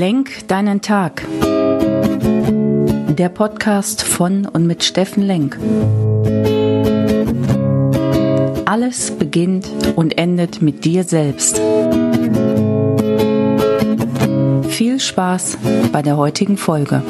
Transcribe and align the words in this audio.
Lenk 0.00 0.48
deinen 0.48 0.80
Tag. 0.80 1.26
Der 3.18 3.28
Podcast 3.28 4.02
von 4.02 4.46
und 4.46 4.66
mit 4.66 4.82
Steffen 4.82 5.22
Lenk. 5.22 5.58
Alles 8.64 9.10
beginnt 9.10 9.68
und 9.96 10.16
endet 10.16 10.62
mit 10.62 10.86
dir 10.86 11.04
selbst. 11.04 11.60
Viel 14.70 14.98
Spaß 14.98 15.58
bei 15.92 16.00
der 16.00 16.16
heutigen 16.16 16.56
Folge. 16.56 17.02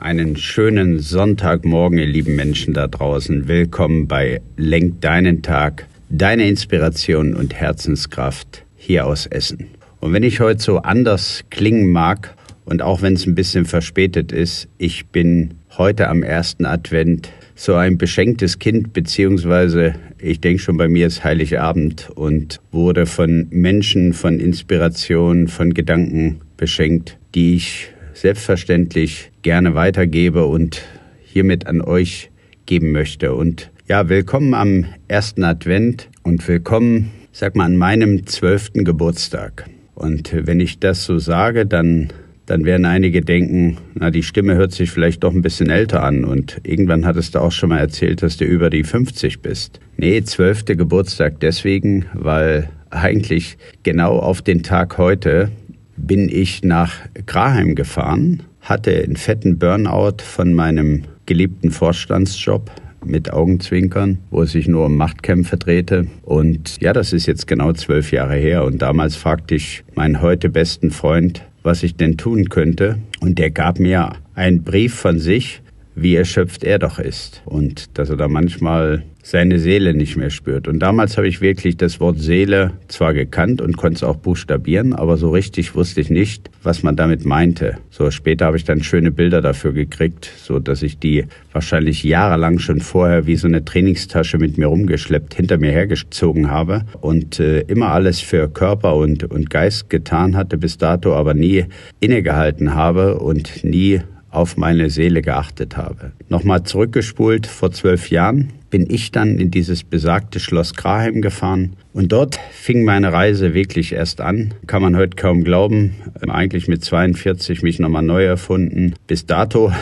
Einen 0.00 0.36
schönen 0.36 0.98
Sonntagmorgen, 0.98 1.98
ihr 1.98 2.06
lieben 2.06 2.34
Menschen 2.34 2.74
da 2.74 2.88
draußen. 2.88 3.46
Willkommen 3.46 4.08
bei 4.08 4.42
Lenk 4.56 5.02
deinen 5.02 5.42
Tag, 5.42 5.86
deine 6.08 6.48
Inspiration 6.48 7.36
und 7.36 7.54
Herzenskraft 7.54 8.64
hier 8.74 9.06
aus 9.06 9.26
Essen. 9.26 9.68
Und 10.02 10.12
wenn 10.12 10.24
ich 10.24 10.40
heute 10.40 10.60
so 10.60 10.78
anders 10.78 11.44
klingen 11.50 11.92
mag 11.92 12.34
und 12.64 12.82
auch 12.82 13.02
wenn 13.02 13.12
es 13.12 13.24
ein 13.24 13.36
bisschen 13.36 13.64
verspätet 13.64 14.32
ist, 14.32 14.66
ich 14.76 15.06
bin 15.06 15.54
heute 15.78 16.08
am 16.08 16.24
ersten 16.24 16.66
Advent 16.66 17.28
so 17.54 17.76
ein 17.76 17.98
beschenktes 17.98 18.58
Kind, 18.58 18.92
beziehungsweise 18.92 19.94
ich 20.18 20.40
denke 20.40 20.60
schon 20.60 20.76
bei 20.76 20.88
mir 20.88 21.06
ist 21.06 21.22
Heiligabend 21.22 22.10
und 22.16 22.58
wurde 22.72 23.06
von 23.06 23.46
Menschen, 23.50 24.12
von 24.12 24.40
Inspiration, 24.40 25.46
von 25.46 25.72
Gedanken 25.72 26.40
beschenkt, 26.56 27.16
die 27.36 27.54
ich 27.54 27.92
selbstverständlich 28.12 29.30
gerne 29.42 29.76
weitergebe 29.76 30.46
und 30.46 30.82
hiermit 31.22 31.68
an 31.68 31.80
euch 31.80 32.32
geben 32.66 32.90
möchte. 32.90 33.34
Und 33.34 33.70
ja, 33.86 34.08
willkommen 34.08 34.54
am 34.54 34.84
ersten 35.06 35.44
Advent 35.44 36.08
und 36.24 36.48
willkommen, 36.48 37.12
sag 37.30 37.54
mal, 37.54 37.66
an 37.66 37.76
meinem 37.76 38.26
zwölften 38.26 38.84
Geburtstag. 38.84 39.70
Und 39.94 40.32
wenn 40.32 40.60
ich 40.60 40.78
das 40.78 41.04
so 41.04 41.18
sage, 41.18 41.66
dann, 41.66 42.08
dann 42.46 42.64
werden 42.64 42.86
einige 42.86 43.20
denken, 43.20 43.78
na, 43.94 44.10
die 44.10 44.22
Stimme 44.22 44.54
hört 44.54 44.72
sich 44.72 44.90
vielleicht 44.90 45.22
doch 45.22 45.34
ein 45.34 45.42
bisschen 45.42 45.70
älter 45.70 46.02
an. 46.02 46.24
Und 46.24 46.60
irgendwann 46.64 47.04
hattest 47.04 47.34
du 47.34 47.40
auch 47.40 47.52
schon 47.52 47.68
mal 47.68 47.78
erzählt, 47.78 48.22
dass 48.22 48.36
du 48.36 48.44
über 48.44 48.70
die 48.70 48.84
50 48.84 49.40
bist. 49.40 49.80
Nee, 49.96 50.22
zwölfte 50.22 50.76
Geburtstag 50.76 51.40
deswegen, 51.40 52.06
weil 52.14 52.70
eigentlich 52.90 53.56
genau 53.82 54.18
auf 54.18 54.42
den 54.42 54.62
Tag 54.62 54.98
heute 54.98 55.50
bin 55.96 56.28
ich 56.28 56.64
nach 56.64 56.94
Graheim 57.26 57.74
gefahren, 57.74 58.42
hatte 58.60 58.96
einen 58.96 59.16
fetten 59.16 59.58
Burnout 59.58 60.22
von 60.22 60.52
meinem 60.52 61.04
geliebten 61.26 61.70
Vorstandsjob, 61.70 62.70
mit 63.04 63.32
Augenzwinkern, 63.32 64.18
wo 64.30 64.42
es 64.42 64.52
sich 64.52 64.68
nur 64.68 64.86
um 64.86 64.96
Machtkämpfe 64.96 65.56
drehte. 65.56 66.06
Und 66.22 66.80
ja, 66.80 66.92
das 66.92 67.12
ist 67.12 67.26
jetzt 67.26 67.46
genau 67.46 67.72
zwölf 67.72 68.12
Jahre 68.12 68.34
her. 68.34 68.64
Und 68.64 68.82
damals 68.82 69.16
fragte 69.16 69.54
ich 69.54 69.84
meinen 69.94 70.20
heute 70.20 70.48
besten 70.48 70.90
Freund, 70.90 71.46
was 71.62 71.82
ich 71.82 71.96
denn 71.96 72.16
tun 72.16 72.48
könnte. 72.48 72.98
Und 73.20 73.38
der 73.38 73.50
gab 73.50 73.78
mir 73.78 74.12
einen 74.34 74.62
Brief 74.62 74.94
von 74.94 75.18
sich, 75.18 75.61
wie 75.94 76.16
erschöpft 76.16 76.64
er 76.64 76.78
doch 76.78 76.98
ist. 76.98 77.42
Und 77.44 77.98
dass 77.98 78.10
er 78.10 78.16
da 78.16 78.28
manchmal 78.28 79.04
seine 79.22 79.60
Seele 79.60 79.94
nicht 79.94 80.16
mehr 80.16 80.30
spürt. 80.30 80.66
Und 80.66 80.80
damals 80.80 81.16
habe 81.16 81.28
ich 81.28 81.40
wirklich 81.40 81.76
das 81.76 82.00
Wort 82.00 82.18
Seele 82.18 82.72
zwar 82.88 83.14
gekannt 83.14 83.60
und 83.60 83.76
konnte 83.76 83.96
es 83.96 84.02
auch 84.02 84.16
buchstabieren, 84.16 84.92
aber 84.92 85.16
so 85.16 85.30
richtig 85.30 85.76
wusste 85.76 86.00
ich 86.00 86.10
nicht, 86.10 86.50
was 86.62 86.82
man 86.82 86.96
damit 86.96 87.24
meinte. 87.24 87.78
So 87.90 88.10
später 88.10 88.46
habe 88.46 88.56
ich 88.56 88.64
dann 88.64 88.82
schöne 88.82 89.12
Bilder 89.12 89.40
dafür 89.40 89.72
gekriegt, 89.72 90.28
so 90.42 90.58
dass 90.58 90.82
ich 90.82 90.98
die 90.98 91.24
wahrscheinlich 91.52 92.02
jahrelang 92.02 92.58
schon 92.58 92.80
vorher 92.80 93.26
wie 93.26 93.36
so 93.36 93.46
eine 93.46 93.64
Trainingstasche 93.64 94.38
mit 94.38 94.58
mir 94.58 94.66
rumgeschleppt, 94.66 95.34
hinter 95.34 95.58
mir 95.58 95.70
hergezogen 95.70 96.50
habe 96.50 96.84
und 97.00 97.38
äh, 97.38 97.60
immer 97.60 97.90
alles 97.90 98.20
für 98.20 98.48
Körper 98.48 98.96
und, 98.96 99.24
und 99.24 99.50
Geist 99.50 99.88
getan 99.88 100.36
hatte 100.36 100.58
bis 100.58 100.78
dato, 100.78 101.14
aber 101.14 101.34
nie 101.34 101.66
innegehalten 102.00 102.74
habe 102.74 103.20
und 103.20 103.62
nie 103.62 104.00
auf 104.32 104.56
meine 104.56 104.90
Seele 104.90 105.22
geachtet 105.22 105.76
habe. 105.76 106.12
Nochmal 106.28 106.64
zurückgespult 106.64 107.46
vor 107.46 107.70
zwölf 107.70 108.10
Jahren 108.10 108.52
bin 108.72 108.88
ich 108.88 109.12
dann 109.12 109.38
in 109.38 109.50
dieses 109.50 109.84
besagte 109.84 110.40
Schloss 110.40 110.72
Graheim 110.74 111.20
gefahren. 111.20 111.76
Und 111.92 112.10
dort 112.10 112.40
fing 112.52 112.84
meine 112.84 113.12
Reise 113.12 113.52
wirklich 113.52 113.92
erst 113.92 114.22
an. 114.22 114.54
Kann 114.66 114.80
man 114.80 114.96
heute 114.96 115.14
kaum 115.14 115.44
glauben. 115.44 115.94
Eigentlich 116.26 116.68
mit 116.68 116.82
42 116.82 117.62
mich 117.62 117.78
nochmal 117.78 118.02
neu 118.02 118.24
erfunden. 118.24 118.94
Bis 119.06 119.26
dato 119.26 119.72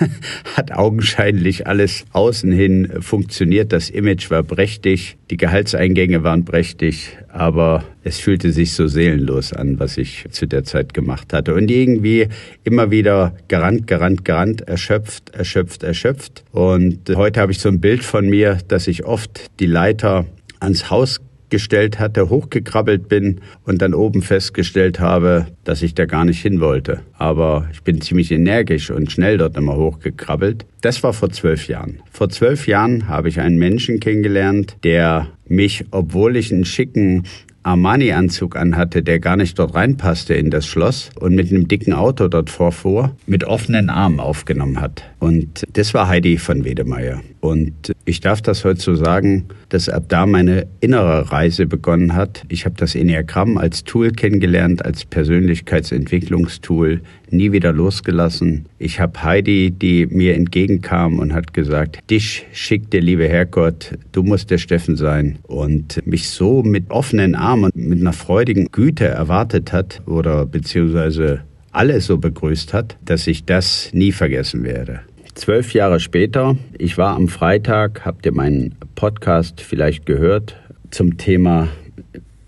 hat 0.56 0.72
augenscheinlich 0.72 1.68
alles 1.68 2.04
außen 2.12 2.50
hin 2.50 2.90
funktioniert. 3.00 3.72
Das 3.72 3.88
Image 3.88 4.30
war 4.30 4.42
prächtig, 4.42 5.16
die 5.30 5.36
Gehaltseingänge 5.36 6.24
waren 6.24 6.44
prächtig, 6.44 7.16
aber 7.28 7.84
es 8.02 8.18
fühlte 8.18 8.50
sich 8.50 8.72
so 8.72 8.88
seelenlos 8.88 9.52
an, 9.52 9.78
was 9.78 9.96
ich 9.96 10.24
zu 10.30 10.46
der 10.46 10.64
Zeit 10.64 10.94
gemacht 10.94 11.32
hatte. 11.32 11.54
Und 11.54 11.70
irgendwie 11.70 12.28
immer 12.64 12.90
wieder 12.90 13.36
gerannt, 13.46 13.86
gerannt, 13.86 14.24
gerannt, 14.24 14.62
erschöpft, 14.62 15.30
erschöpft, 15.30 15.82
erschöpft. 15.84 16.42
Und 16.50 17.14
heute 17.14 17.40
habe 17.40 17.52
ich 17.52 17.58
so 17.58 17.68
ein 17.68 17.80
Bild 17.80 18.02
von 18.02 18.28
mir, 18.28 18.39
dass 18.68 18.86
ich 18.86 19.04
oft 19.04 19.50
die 19.60 19.66
Leiter 19.66 20.26
ans 20.60 20.90
Haus 20.90 21.20
gestellt 21.50 21.98
hatte, 21.98 22.30
hochgekrabbelt 22.30 23.08
bin 23.08 23.40
und 23.64 23.82
dann 23.82 23.92
oben 23.92 24.22
festgestellt 24.22 25.00
habe, 25.00 25.46
dass 25.64 25.82
ich 25.82 25.94
da 25.94 26.06
gar 26.06 26.24
nicht 26.24 26.40
hin 26.40 26.60
wollte. 26.60 27.02
Aber 27.20 27.68
ich 27.70 27.82
bin 27.82 28.00
ziemlich 28.00 28.32
energisch 28.32 28.90
und 28.90 29.12
schnell 29.12 29.36
dort 29.36 29.54
immer 29.54 29.76
hochgekrabbelt. 29.76 30.64
Das 30.80 31.02
war 31.02 31.12
vor 31.12 31.28
zwölf 31.28 31.68
Jahren. 31.68 32.00
Vor 32.10 32.30
zwölf 32.30 32.66
Jahren 32.66 33.08
habe 33.08 33.28
ich 33.28 33.40
einen 33.40 33.58
Menschen 33.58 34.00
kennengelernt, 34.00 34.78
der 34.84 35.28
mich, 35.46 35.84
obwohl 35.90 36.36
ich 36.36 36.50
einen 36.50 36.64
schicken 36.64 37.24
Armani-Anzug 37.62 38.56
anhatte, 38.56 39.02
der 39.02 39.18
gar 39.18 39.36
nicht 39.36 39.58
dort 39.58 39.74
reinpasste 39.74 40.32
in 40.34 40.50
das 40.50 40.66
Schloss 40.66 41.10
und 41.20 41.34
mit 41.34 41.50
einem 41.50 41.68
dicken 41.68 41.92
Auto 41.92 42.28
dort 42.28 42.48
vorfuhr, 42.48 43.14
mit 43.26 43.44
offenen 43.44 43.90
Armen 43.90 44.18
aufgenommen 44.18 44.80
hat. 44.80 45.04
Und 45.18 45.66
das 45.74 45.92
war 45.92 46.08
Heidi 46.08 46.38
von 46.38 46.64
Wedemeyer. 46.64 47.20
Und 47.40 47.92
ich 48.06 48.20
darf 48.20 48.40
das 48.40 48.64
heute 48.64 48.80
so 48.80 48.94
sagen, 48.94 49.46
dass 49.68 49.90
ab 49.90 50.04
da 50.08 50.24
meine 50.24 50.66
innere 50.80 51.30
Reise 51.30 51.66
begonnen 51.66 52.14
hat. 52.14 52.44
Ich 52.48 52.64
habe 52.64 52.76
das 52.78 52.94
Enneagramm 52.94 53.58
als 53.58 53.84
Tool 53.84 54.10
kennengelernt, 54.10 54.84
als 54.84 55.04
Persönlichkeitsentwicklungstool, 55.04 57.02
nie 57.30 57.52
wieder 57.52 57.72
losgelassen. 57.72 58.66
Ich 58.78 59.00
habe 59.00 59.22
Heidi, 59.22 59.70
die 59.70 60.06
mir 60.06 60.34
entgegenkam 60.34 61.18
und 61.18 61.32
hat 61.32 61.54
gesagt, 61.54 61.98
dich 62.10 62.46
schickt 62.52 62.92
der 62.92 63.00
liebe 63.00 63.28
Herrgott, 63.28 63.92
du 64.12 64.22
musst 64.22 64.50
der 64.50 64.58
Steffen 64.58 64.96
sein. 64.96 65.38
Und 65.44 66.04
mich 66.06 66.28
so 66.28 66.62
mit 66.62 66.90
offenen 66.90 67.34
Armen, 67.34 67.70
mit 67.74 68.00
einer 68.00 68.12
freudigen 68.12 68.68
Güte 68.72 69.06
erwartet 69.06 69.72
hat 69.72 70.02
oder 70.06 70.46
beziehungsweise 70.46 71.42
alle 71.72 72.00
so 72.00 72.18
begrüßt 72.18 72.74
hat, 72.74 72.96
dass 73.04 73.26
ich 73.26 73.44
das 73.44 73.90
nie 73.92 74.12
vergessen 74.12 74.64
werde. 74.64 75.00
Zwölf 75.34 75.72
Jahre 75.72 76.00
später, 76.00 76.56
ich 76.76 76.98
war 76.98 77.14
am 77.14 77.28
Freitag, 77.28 78.04
habt 78.04 78.26
ihr 78.26 78.32
meinen 78.32 78.74
Podcast 78.96 79.60
vielleicht 79.60 80.04
gehört, 80.04 80.56
zum 80.90 81.16
Thema, 81.16 81.68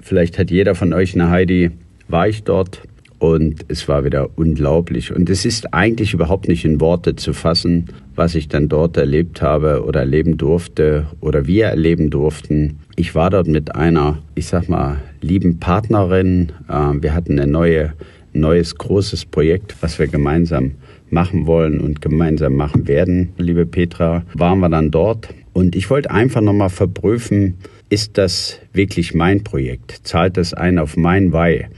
vielleicht 0.01 0.39
hat 0.39 0.51
jeder 0.51 0.75
von 0.75 0.93
euch 0.93 1.15
eine 1.15 1.31
Heidi, 1.31 1.71
war 2.09 2.29
ich 2.29 2.43
dort 2.43 2.83
und 3.23 3.67
es 3.69 3.87
war 3.87 4.05
wieder 4.05 4.31
unglaublich. 4.35 5.15
Und 5.15 5.31
es 5.31 5.45
ist 5.45 5.73
eigentlich 5.73 6.13
überhaupt 6.13 6.49
nicht 6.49 6.65
in 6.65 6.81
Worte 6.81 7.15
zu 7.15 7.33
fassen, 7.33 7.85
was 8.17 8.35
ich 8.35 8.49
dann 8.49 8.69
dort 8.69 8.97
erlebt 8.97 9.41
habe 9.41 9.85
oder 9.85 10.01
erleben 10.01 10.39
durfte 10.39 11.07
oder 11.21 11.47
wir 11.47 11.67
erleben 11.67 12.11
durften. 12.11 12.81
Ich 12.97 13.15
war 13.15 13.31
dort 13.31 13.47
mit 13.47 13.77
einer, 13.77 14.19
ich 14.35 14.47
sag 14.47 14.69
mal, 14.69 14.97
lieben 15.21 15.61
Partnerin. 15.61 16.51
Ähm, 16.69 17.01
wir 17.01 17.15
hatten 17.15 17.39
ein 17.39 17.53
neue, 17.53 17.93
neues 18.33 18.75
großes 18.75 19.27
Projekt, 19.27 19.77
was 19.81 20.01
wir 20.01 20.09
gemeinsam 20.09 20.73
machen 21.11 21.47
wollen 21.47 21.79
und 21.79 22.01
gemeinsam 22.01 22.57
machen 22.57 22.89
werden. 22.89 23.35
Liebe 23.39 23.67
Petra, 23.67 24.25
waren 24.35 24.59
wir 24.59 24.69
dann 24.69 24.91
dort 24.91 25.29
und 25.53 25.77
ich 25.77 25.91
wollte 25.91 26.11
einfach 26.11 26.41
nochmal 26.41 26.71
verprüfen, 26.71 27.55
ist 27.89 28.19
das 28.19 28.59
wirklich 28.73 29.15
mein 29.15 29.45
Projekt? 29.45 30.01
Zahlt 30.03 30.37
das 30.39 30.55
ein 30.55 30.79
auf 30.81 30.97
mein 30.97 31.33
Weih? 31.33 31.69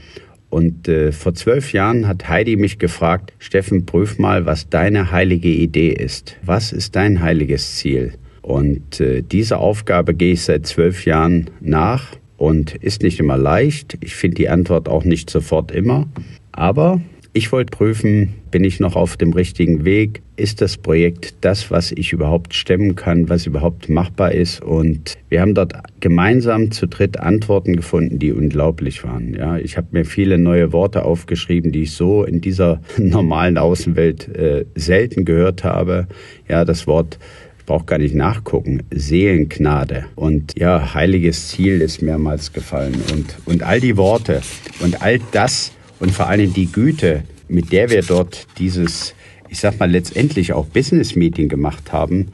Und 0.49 0.87
äh, 0.87 1.11
vor 1.11 1.33
zwölf 1.33 1.73
Jahren 1.73 2.07
hat 2.07 2.29
Heidi 2.29 2.55
mich 2.55 2.79
gefragt, 2.79 3.33
Steffen, 3.39 3.85
prüf 3.85 4.19
mal, 4.19 4.45
was 4.45 4.69
deine 4.69 5.11
heilige 5.11 5.49
Idee 5.49 5.89
ist. 5.89 6.37
Was 6.43 6.71
ist 6.71 6.95
dein 6.95 7.21
heiliges 7.21 7.75
Ziel? 7.75 8.13
Und 8.41 8.99
äh, 8.99 9.21
diese 9.23 9.57
Aufgabe 9.57 10.13
gehe 10.13 10.33
ich 10.33 10.43
seit 10.43 10.67
zwölf 10.67 11.05
Jahren 11.05 11.49
nach 11.61 12.15
und 12.37 12.75
ist 12.75 13.01
nicht 13.01 13.19
immer 13.19 13.37
leicht. 13.37 13.97
Ich 14.01 14.15
finde 14.15 14.35
die 14.35 14.49
Antwort 14.49 14.87
auch 14.87 15.03
nicht 15.03 15.29
sofort 15.29 15.71
immer. 15.71 16.07
Aber 16.51 17.01
ich 17.35 17.51
wollte 17.51 17.69
prüfen, 17.69 18.33
bin 18.49 18.63
ich 18.63 18.79
noch 18.79 18.95
auf 18.95 19.17
dem 19.17 19.33
richtigen 19.33 19.83
Weg? 19.83 20.21
Ist 20.37 20.61
das 20.61 20.77
Projekt 20.77 21.35
das, 21.41 21.69
was 21.69 21.91
ich 21.91 22.13
überhaupt 22.13 22.53
stemmen 22.53 22.95
kann, 22.95 23.27
was 23.27 23.45
überhaupt 23.45 23.89
machbar 23.89 24.31
ist? 24.31 24.63
Und 24.63 25.15
wir 25.27 25.41
haben 25.41 25.53
dort 25.53 25.73
gemeinsam 25.99 26.71
zu 26.71 26.87
dritt 26.87 27.19
Antworten 27.19 27.75
gefunden, 27.75 28.19
die 28.19 28.31
unglaublich 28.31 29.03
waren. 29.03 29.33
Ja, 29.33 29.57
ich 29.57 29.75
habe 29.75 29.87
mir 29.91 30.05
viele 30.05 30.37
neue 30.37 30.71
Worte 30.71 31.03
aufgeschrieben, 31.03 31.73
die 31.73 31.83
ich 31.83 31.91
so 31.91 32.23
in 32.23 32.39
dieser 32.39 32.79
normalen 32.97 33.57
Außenwelt 33.57 34.29
äh, 34.29 34.65
selten 34.75 35.25
gehört 35.25 35.65
habe. 35.65 36.07
Ja, 36.47 36.63
das 36.63 36.87
Wort 36.87 37.19
ich 37.59 37.65
brauche 37.65 37.85
gar 37.85 37.97
nicht 37.97 38.13
nachgucken, 38.13 38.83
Seelengnade 38.91 40.05
und 40.13 40.57
ja, 40.57 40.93
heiliges 40.93 41.47
Ziel 41.47 41.81
ist 41.81 42.03
mehrmals 42.03 42.53
gefallen 42.53 42.93
und, 43.11 43.35
und 43.45 43.63
all 43.63 43.81
die 43.81 43.97
Worte 43.97 44.43
und 44.81 45.01
all 45.01 45.19
das 45.31 45.71
und 45.99 46.11
vor 46.11 46.27
allem 46.27 46.53
die 46.53 46.71
Güte, 46.71 47.23
mit 47.47 47.71
der 47.71 47.89
wir 47.89 48.01
dort 48.01 48.47
dieses, 48.57 49.13
ich 49.49 49.59
sag 49.59 49.79
mal, 49.79 49.89
letztendlich 49.89 50.53
auch 50.53 50.65
Business 50.65 51.15
Meeting 51.15 51.49
gemacht 51.49 51.91
haben, 51.91 52.27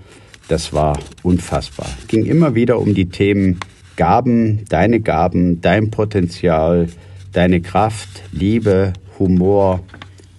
das 0.48 0.74
war 0.74 1.00
unfassbar. 1.24 1.90
Ging 2.08 2.26
immer 2.26 2.56
wieder 2.56 2.80
um 2.80 2.94
die 2.94 3.10
Themen 3.10 3.60
Gaben, 3.96 4.66
deine 4.70 5.00
Gaben, 5.00 5.62
dein 5.62 5.92
Potenzial, 5.92 6.88
deine 7.32 7.62
Kraft, 7.62 8.24
Liebe, 8.32 8.94
Humor, 9.20 9.82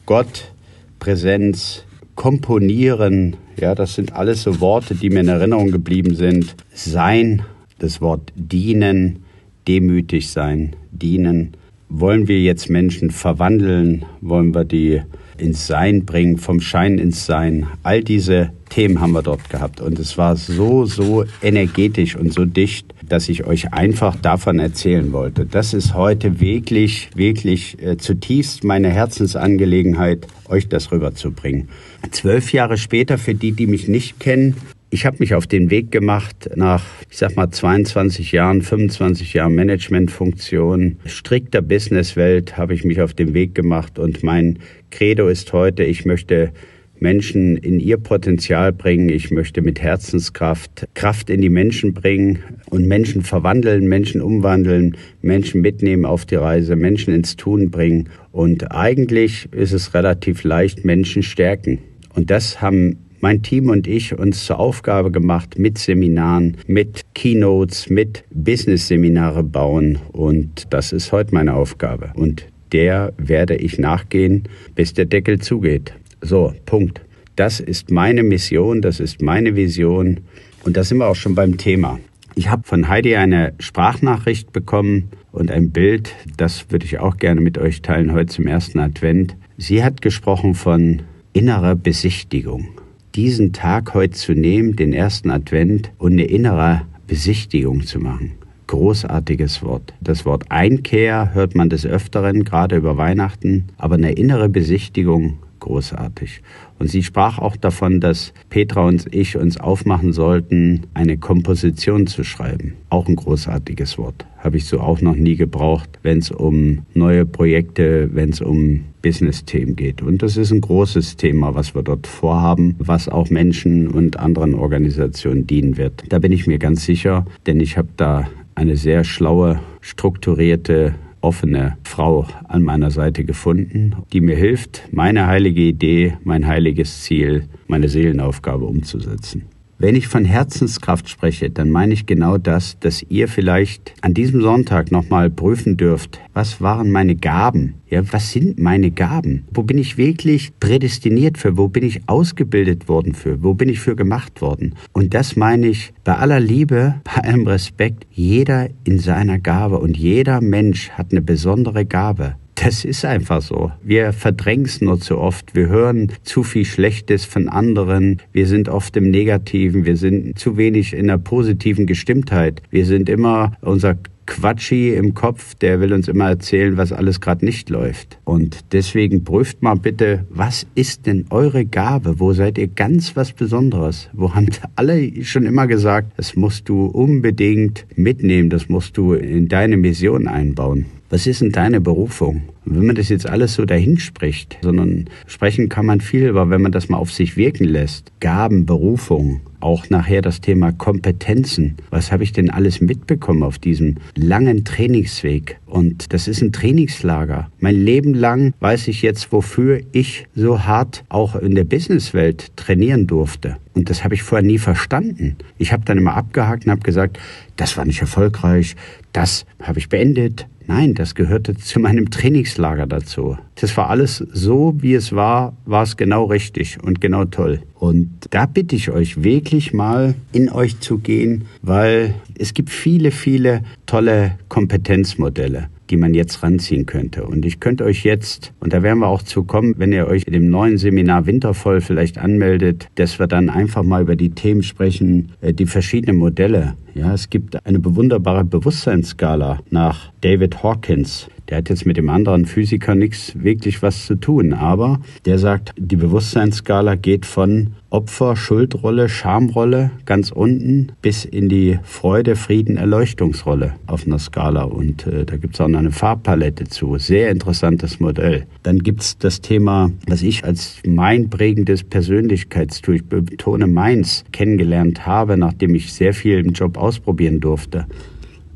Gott, 0.07 0.53
Präsenz, 0.99 1.85
Komponieren. 2.15 3.37
Ja, 3.59 3.75
das 3.75 3.95
sind 3.95 4.15
alles 4.15 4.43
so 4.43 4.61
Worte, 4.61 4.95
die 4.95 5.11
mir 5.11 5.21
in 5.21 5.29
Erinnerung 5.29 5.71
geblieben 5.71 6.15
sind. 6.15 6.57
Sein, 6.75 7.43
das 7.79 8.01
Wort 8.01 8.33
dienen, 8.35 9.25
demütig 9.67 10.31
sein, 10.31 10.77
dienen. 10.91 11.57
Wollen 11.95 12.27
wir 12.27 12.41
jetzt 12.41 12.71
Menschen 12.71 13.11
verwandeln? 13.11 14.07
Wollen 14.23 14.55
wir 14.55 14.65
die 14.65 15.03
ins 15.37 15.67
Sein 15.67 16.07
bringen, 16.07 16.39
vom 16.39 16.63
Schein 16.63 16.97
ins 16.97 17.27
Sein? 17.27 17.67
All 17.83 18.03
diese 18.03 18.51
Themen 18.71 19.03
haben 19.03 19.13
wir 19.13 19.21
dort 19.21 19.51
gehabt. 19.51 19.83
Und 19.83 19.99
es 19.99 20.17
war 20.17 20.37
so, 20.37 20.87
so 20.87 21.25
energetisch 21.43 22.17
und 22.17 22.33
so 22.33 22.47
dicht, 22.47 22.95
dass 23.07 23.29
ich 23.29 23.45
euch 23.45 23.75
einfach 23.75 24.17
davon 24.17 24.59
erzählen 24.59 25.13
wollte. 25.13 25.45
Das 25.45 25.75
ist 25.75 25.93
heute 25.93 26.41
wirklich, 26.41 27.11
wirklich 27.15 27.77
äh, 27.83 27.99
zutiefst 27.99 28.65
meine 28.65 28.89
Herzensangelegenheit, 28.89 30.27
euch 30.49 30.71
das 30.71 30.93
rüberzubringen. 30.93 31.69
Zwölf 32.11 32.55
Jahre 32.55 32.79
später, 32.79 33.19
für 33.19 33.35
die, 33.35 33.53
die 33.53 33.67
mich 33.67 33.87
nicht 33.87 34.19
kennen, 34.19 34.57
ich 34.93 35.07
habe 35.07 35.17
mich 35.21 35.35
auf 35.35 35.47
den 35.47 35.71
Weg 35.71 35.91
gemacht 35.91 36.51
nach, 36.55 36.85
ich 37.11 37.17
sag 37.17 37.35
mal, 37.35 37.49
22 37.49 38.31
Jahren, 38.31 38.61
25 38.61 39.33
Jahren 39.33 39.55
Managementfunktion, 39.55 40.99
strikter 41.07 41.63
Businesswelt 41.63 42.59
habe 42.59 42.75
ich 42.75 42.85
mich 42.85 43.01
auf 43.01 43.15
den 43.15 43.33
Weg 43.33 43.55
gemacht 43.55 43.99
und 43.99 44.23
mein 44.23 44.59
Credo 44.91 45.29
ist 45.29 45.55
heute, 45.55 45.83
ich 45.83 46.05
möchte 46.05 46.53
Menschen 47.01 47.57
in 47.57 47.81
ihr 47.81 47.97
Potenzial 47.97 48.73
bringen. 48.73 49.09
Ich 49.09 49.33
möchte 49.33 49.61
mit 49.61 49.81
Herzenskraft 49.81 50.87
Kraft 50.95 51.31
in 51.31 51.41
die 51.41 51.49
Menschen 51.49 51.95
bringen 51.95 52.41
und 52.71 52.87
Menschen 52.87 53.23
verwandeln, 53.23 53.89
Menschen 53.89 54.21
umwandeln, 54.21 54.97
Menschen 55.21 55.63
mitnehmen 55.63 56.05
auf 56.05 56.27
die 56.27 56.37
Reise, 56.37 56.77
Menschen 56.77 57.13
ins 57.13 57.35
Tun 57.37 57.71
bringen. 57.73 58.11
Und 58.31 58.71
eigentlich 58.71 59.49
ist 59.53 59.73
es 59.73 59.95
relativ 59.95 60.45
leicht, 60.45 60.85
Menschen 60.85 61.25
stärken. 61.25 61.79
Und 62.15 62.31
das 62.31 62.61
haben 62.61 62.99
mein 63.23 63.43
Team 63.43 63.71
und 63.71 63.87
ich 63.87 64.19
uns 64.19 64.45
zur 64.45 64.59
Aufgabe 64.59 65.11
gemacht, 65.11 65.57
mit 65.57 65.79
Seminaren, 65.79 66.57
mit 66.67 67.03
Keynotes, 67.15 67.89
mit 67.89 68.25
Business-Seminare 68.35 69.45
bauen. 69.45 69.99
Und 70.11 70.67
das 70.71 70.93
ist 70.93 71.13
heute 71.13 71.33
meine 71.33 71.55
Aufgabe. 71.55 72.11
Und 72.15 72.45
der 72.73 73.13
werde 73.17 73.55
ich 73.55 73.79
nachgehen, 73.79 74.49
bis 74.75 74.93
der 74.93 75.05
Deckel 75.05 75.41
zugeht. 75.41 75.95
So, 76.21 76.53
Punkt. 76.67 77.01
Das 77.37 77.61
ist 77.61 77.91
meine 77.91 78.25
Mission, 78.25 78.83
das 78.83 78.99
ist 78.99 79.23
meine 79.23 79.55
Vision. 79.55 80.21
Und 80.65 80.77
da 80.77 80.85
sind 80.85 80.99
wir 80.99 81.07
auch 81.07 81.17
schon 81.17 81.37
beim 81.37 81.57
Thema. 81.57 82.01
Ich 82.35 82.51
habe 82.51 82.65
von 82.65 82.89
Heidi 82.89 83.15
eine 83.15 83.55
Sprachnachricht 83.61 84.53
bekommen 84.53 85.11
und 85.31 85.51
ein 85.51 85.71
Bild, 85.71 86.13
das 86.37 86.71
würde 86.71 86.87
ich 86.87 86.99
auch 86.99 87.19
gerne 87.19 87.41
mit 87.41 87.57
euch 87.57 87.83
teilen 87.83 88.13
heute 88.13 88.33
zum 88.33 88.49
ersten 88.49 88.81
Advent. 88.81 89.37
Sie 89.59 89.85
hat 89.85 90.03
gesprochen 90.03 90.55
von 90.55 91.03
innerer 91.33 91.77
Besichtigung 91.77 92.82
diesen 93.15 93.53
Tag 93.53 93.95
heute 93.95 94.15
zu 94.15 94.33
nehmen, 94.33 94.77
den 94.77 94.93
ersten 94.93 95.31
Advent, 95.31 95.93
und 95.99 96.13
eine 96.13 96.25
innere 96.25 96.83
Besichtigung 97.07 97.83
zu 97.87 97.99
machen. 97.99 98.33
Großartiges 98.67 99.63
Wort. 99.63 99.93
Das 100.01 100.25
Wort 100.25 100.45
Einkehr 100.51 101.35
hört 101.35 101.55
man 101.55 101.69
des 101.69 101.85
Öfteren, 101.85 102.45
gerade 102.45 102.77
über 102.77 102.97
Weihnachten, 102.97 103.67
aber 103.77 103.97
eine 103.97 104.13
innere 104.13 104.49
Besichtigung 104.49 105.39
großartig. 105.61 106.43
Und 106.83 106.89
sie 106.89 107.05
sprach 107.05 107.39
auch 107.39 107.55
davon, 107.55 108.01
dass 108.01 108.33
Petra 108.51 108.85
und 108.85 109.07
ich 109.15 109.37
uns 109.37 109.57
aufmachen 109.57 110.13
sollten, 110.13 110.89
eine 110.95 111.17
Komposition 111.17 112.09
zu 112.09 112.25
schreiben. 112.25 112.73
Auch 112.89 113.07
ein 113.07 113.15
großartiges 113.15 113.99
Wort. 113.99 114.27
Habe 114.39 114.57
ich 114.57 114.65
so 114.65 114.81
auch 114.81 115.01
noch 115.01 115.15
nie 115.15 115.37
gebraucht, 115.37 116.01
wenn 116.03 116.19
es 116.19 116.33
um 116.33 116.81
neue 116.93 117.25
Projekte, 117.25 118.11
wenn 118.15 118.31
es 118.31 118.41
um 118.41 118.81
Business-Themen 119.01 119.77
geht. 119.77 120.03
Und 120.03 120.23
das 120.23 120.37
ist 120.37 120.51
ein 120.51 120.61
großes 120.61 121.17
Thema, 121.17 121.55
was 121.55 121.77
wir 121.77 121.85
dort 121.85 122.09
vorhaben, 122.09 122.75
was 122.81 123.09
auch 123.09 123.31
Menschen 123.31 123.87
und 123.87 124.19
anderen 124.19 124.57
Organisationen 124.57 125.47
dienen 125.47 125.77
wird. 125.77 126.03
Da 126.09 126.19
bin 126.19 126.33
ich 126.33 126.49
mir 126.49 126.59
ganz 126.59 126.85
sicher, 126.85 127.27
denn 127.47 127.61
ich 127.61 127.79
habe 127.79 127.91
da 127.97 128.29
eine 128.57 128.77
sehr 128.77 129.05
schlaue, 129.05 129.61
strukturierte 129.83 130.97
offene 131.23 131.79
Frau 131.85 132.27
an 132.49 132.63
meiner 132.63 132.91
Seite 132.91 133.25
gefunden, 133.25 133.97
die 134.13 134.21
mir 134.21 134.37
hilft, 134.37 134.83
meine 134.91 135.27
heilige 135.27 135.63
Idee, 135.63 136.19
mein 136.25 136.47
heiliges 136.47 137.03
Ziel, 137.03 137.49
meine 137.67 137.89
Seelenaufgabe 137.89 138.65
umzusetzen. 138.65 139.45
Wenn 139.83 139.97
ich 139.97 140.07
von 140.07 140.25
Herzenskraft 140.25 141.09
spreche, 141.09 141.51
dann 141.51 141.69
meine 141.69 141.93
ich 141.93 142.07
genau 142.07 142.39
das, 142.39 142.79
dass 142.79 143.03
ihr 143.09 143.27
vielleicht 143.27 143.95
an 144.01 144.15
diesem 144.15 144.41
Sonntag 144.41 144.93
nochmal 144.93 145.29
prüfen 145.29 145.77
dürft, 145.77 146.21
was 146.33 146.61
waren 146.61 146.93
meine 146.93 147.17
Gaben? 147.17 147.75
Ja, 147.91 148.01
was 148.13 148.31
sind 148.31 148.61
meine 148.61 148.93
Gaben? 148.93 149.43
Wo 149.53 149.65
bin 149.65 149.79
ich 149.79 149.99
wirklich 149.99 150.53
prädestiniert 150.61 151.37
für? 151.37 151.57
Wo 151.57 151.67
bin 151.67 151.83
ich 151.83 152.09
ausgebildet 152.09 152.89
worden 152.89 153.13
für? 153.13 153.43
Wo 153.43 153.55
bin 153.55 153.69
ich 153.69 153.81
für 153.81 153.97
gemacht 153.97 154.41
worden? 154.41 154.77
Und 154.93 155.15
das 155.15 155.35
meine 155.35 155.67
ich 155.67 155.93
bei 156.05 156.15
aller 156.15 156.39
Liebe, 156.39 157.01
bei 157.03 157.25
allem 157.25 157.49
Respekt, 157.49 158.07
jeder 158.13 158.69
in 158.85 159.01
seiner 159.01 159.41
Gabe 159.41 159.81
und 159.81 159.97
jeder 159.97 160.41
Mensch 160.41 160.91
hat 160.91 161.11
eine 161.11 161.23
besondere 161.23 161.85
Gabe. 161.85 162.37
Das 162.55 162.85
ist 162.85 163.05
einfach 163.05 163.41
so. 163.43 163.73
Wir 163.83 164.13
verdrängen 164.13 164.67
es 164.67 164.81
nur 164.81 165.01
zu 165.01 165.19
oft. 165.19 165.55
Wir 165.55 165.69
hören 165.69 166.13
zu 166.23 166.43
viel 166.43 166.65
Schlechtes 166.65 167.25
von 167.25 167.49
anderen. 167.49 168.21
Wir 168.33 168.47
sind 168.47 168.69
oft 168.69 168.97
im 168.97 169.11
Negativen. 169.11 169.85
Wir 169.85 169.97
sind 169.97 170.39
zu 170.39 170.57
wenig 170.57 170.93
in 170.93 171.07
der 171.07 171.19
positiven 171.19 171.87
Gestimmtheit. 171.87 172.63
Wir 172.71 172.85
sind 172.87 173.09
immer 173.09 173.53
unser 173.63 173.97
Quatschi 174.27 174.95
im 174.95 175.15
Kopf, 175.15 175.55
der 175.55 175.81
will 175.81 175.93
uns 175.93 176.09
immer 176.09 176.29
erzählen, 176.29 176.77
was 176.77 176.93
alles 176.93 177.21
gerade 177.21 177.45
nicht 177.45 177.71
läuft. 177.71 178.19
Und 178.25 178.73
deswegen 178.73 179.25
prüft 179.25 179.63
mal 179.63 179.75
bitte, 179.75 180.25
was 180.31 180.67
ist 180.75 181.07
denn 181.07 181.27
eure 181.31 181.65
Gabe? 181.65 182.21
Wo 182.21 182.33
seid 182.33 182.59
ihr 182.59 182.69
ganz 182.69 183.17
was 183.17 183.33
Besonderes? 183.33 184.09
Wo 184.13 184.35
haben 184.35 184.49
alle 184.77 185.25
schon 185.25 185.47
immer 185.47 185.67
gesagt, 185.67 186.13
das 186.17 186.37
musst 186.37 186.69
du 186.69 186.87
unbedingt 186.87 187.87
mitnehmen, 187.97 188.51
das 188.51 188.69
musst 188.69 188.97
du 188.97 189.15
in 189.15 189.49
deine 189.49 189.77
Mission 189.77 190.29
einbauen. 190.29 190.87
Was 191.11 191.27
ist 191.27 191.43
denn 191.43 191.53
deine 191.53 191.81
Berufung? 191.81 192.45
Wenn 192.65 192.87
man 192.87 192.97
das 192.97 193.11
jetzt 193.11 193.29
alles 193.29 193.55
so 193.55 193.67
dahin 193.67 193.99
spricht, 193.99 194.57
sondern 194.63 195.11
sprechen 195.27 195.69
kann 195.69 195.85
man 195.85 196.01
viel, 196.01 196.31
aber 196.31 196.49
wenn 196.49 196.63
man 196.63 196.73
das 196.73 196.89
mal 196.89 196.97
auf 196.97 197.13
sich 197.13 197.37
wirken 197.37 197.65
lässt, 197.65 198.13
Gaben, 198.21 198.65
Berufung, 198.65 199.43
auch 199.63 199.89
nachher 199.91 200.23
das 200.23 200.41
Thema 200.41 200.73
Kompetenzen. 200.73 201.77
Was 201.91 202.13
habe 202.13 202.25
ich 202.25 202.33
denn 202.33 202.51
alles 202.51 202.81
mitbekommen 202.81 203.43
auf 203.43 203.59
diesem 203.59 203.97
langen 204.15 204.65
Trainingsweg? 204.65 205.59
Und 205.73 206.13
das 206.13 206.29
ist 206.29 206.43
ein 206.43 206.53
Trainingslager. 206.53 207.51
Mein 207.59 207.77
Leben 207.77 208.13
lang 208.13 208.53
weiß 208.61 208.89
ich 208.89 209.01
jetzt, 209.01 209.33
wofür 209.33 209.81
ich 209.93 210.27
so 210.35 210.65
hart 210.65 211.03
auch 211.09 211.35
in 211.35 211.55
der 211.55 211.65
Businesswelt 211.65 212.55
trainieren 212.59 213.07
durfte. 213.07 213.57
Und 213.73 213.89
das 213.89 214.05
habe 214.05 214.13
ich 214.13 214.23
vorher 214.23 214.47
nie 214.47 214.59
verstanden. 214.59 215.39
Ich 215.57 215.73
habe 215.73 215.87
dann 215.87 215.97
immer 215.97 216.15
abgehakt 216.15 216.67
und 216.67 216.73
habe 216.73 216.83
gesagt, 216.83 217.19
das 217.57 217.79
war 217.79 217.87
nicht 217.87 218.03
erfolgreich, 218.03 218.77
das 219.15 219.47
habe 219.63 219.79
ich 219.79 219.89
beendet, 219.89 220.47
Nein, 220.67 220.95
das 220.95 221.15
gehörte 221.15 221.55
zu 221.57 221.81
meinem 221.81 222.11
Trainingslager 222.11 222.87
dazu. 222.87 223.37
Das 223.57 223.77
war 223.77 223.91
alles 223.91 224.19
so, 224.33 224.75
wie 224.79 224.95
es 224.95 225.13
war, 225.13 225.55
war 225.65 225.83
es 225.83 225.97
genau 225.97 226.25
richtig 226.25 226.79
und 226.83 227.01
genau 227.01 227.25
toll. 227.25 227.61
Und 227.75 228.11
da 228.31 228.47
bitte 228.47 228.77
ich 228.77 228.91
euch 228.91 229.23
wirklich 229.25 229.73
mal 229.73 230.15
in 230.33 230.49
euch 230.49 230.81
zu 230.81 230.99
gehen, 230.99 231.45
weil 231.63 232.15
es 232.39 232.55
gibt 232.55 232.71
viele, 232.71 233.11
viele 233.11 233.63
tolle 233.87 234.39
Kompetenzmodelle 234.49 235.62
die 235.93 235.99
man 235.99 236.15
jetzt 236.15 236.43
ranziehen 236.43 236.87
könnte. 236.87 237.25
Und 237.25 237.45
ich 237.45 237.61
könnte 237.61 237.85
euch 237.85 238.03
jetzt, 238.03 238.55
und 238.61 238.73
da 238.73 238.83
werden 238.83 239.01
wir 239.01 239.09
auch 239.09 239.23
zu 239.23 239.45
kommen, 239.45 239.75
wenn 239.77 239.93
ihr 239.93 240.07
euch 240.07 240.23
in 240.25 240.33
dem 240.33 240.49
neuen 240.49 240.79
Seminar 240.79 241.27
Wintervoll 241.27 241.83
vielleicht 241.83 242.17
anmeldet, 242.17 242.89
dass 242.95 243.19
wir 243.19 243.27
dann 243.27 243.51
einfach 243.51 243.83
mal 243.83 244.01
über 244.01 244.17
die 244.17 244.31
Themen 244.31 244.63
sprechen, 244.63 245.33
äh, 245.43 245.53
die 245.53 245.67
verschiedenen 245.67 246.17
Modelle. 246.17 246.77
Ja, 246.95 247.13
es 247.13 247.29
gibt 247.29 247.65
eine 247.67 247.79
bewunderbare 247.79 248.45
Bewusstseinsskala 248.45 249.61
nach 249.69 250.11
David 250.23 250.63
Hawkins. 250.63 251.29
Der 251.53 251.59
hat 251.59 251.69
jetzt 251.69 251.85
mit 251.85 251.99
dem 251.99 252.09
anderen 252.09 252.47
Physiker 252.47 252.95
nichts 252.95 253.35
wirklich 253.35 253.83
was 253.83 254.07
zu 254.07 254.15
tun, 254.15 254.55
aber 254.55 255.03
der 255.27 255.39
sagt, 255.39 255.75
die 255.77 255.97
Bewusstseinsskala 255.97 256.95
geht 256.95 257.27
von 257.27 257.75
Opfer, 257.91 258.37
Schuldrolle, 258.37 259.11
Schamrolle 259.11 259.91
ganz 260.07 260.31
unten 260.31 260.93
bis 261.03 261.27
in 261.27 261.51
die 261.51 261.79
Freude, 261.83 262.37
Frieden, 262.37 262.79
Erleuchtungsrolle 262.79 263.75
auf 263.87 264.07
einer 264.07 264.19
Skala. 264.19 264.63
Und 264.63 265.07
äh, 265.07 265.27
da 265.27 265.37
gibt 265.37 265.53
es 265.53 265.61
auch 265.61 265.69
noch 265.69 265.81
eine 265.81 265.91
Farbpalette 265.91 266.65
zu. 266.65 266.97
Sehr 266.97 267.31
interessantes 267.31 268.01
Modell. 268.01 268.47
Dann 268.63 268.79
gibt 268.79 269.03
es 269.03 269.19
das 269.19 269.43
Thema, 269.43 269.91
was 270.09 270.23
ich 270.23 270.47
als 270.47 270.79
mein 270.87 271.29
prägendes 271.29 271.85
Persönlichkeitstool, 271.85 272.97
ich 272.97 273.05
betone 273.05 273.67
meins, 273.67 274.25
kennengelernt 274.33 275.05
habe, 275.05 275.37
nachdem 275.37 275.75
ich 275.75 275.93
sehr 275.93 276.15
viel 276.15 276.39
im 276.39 276.55
Job 276.55 276.79
ausprobieren 276.79 277.41
durfte 277.41 277.85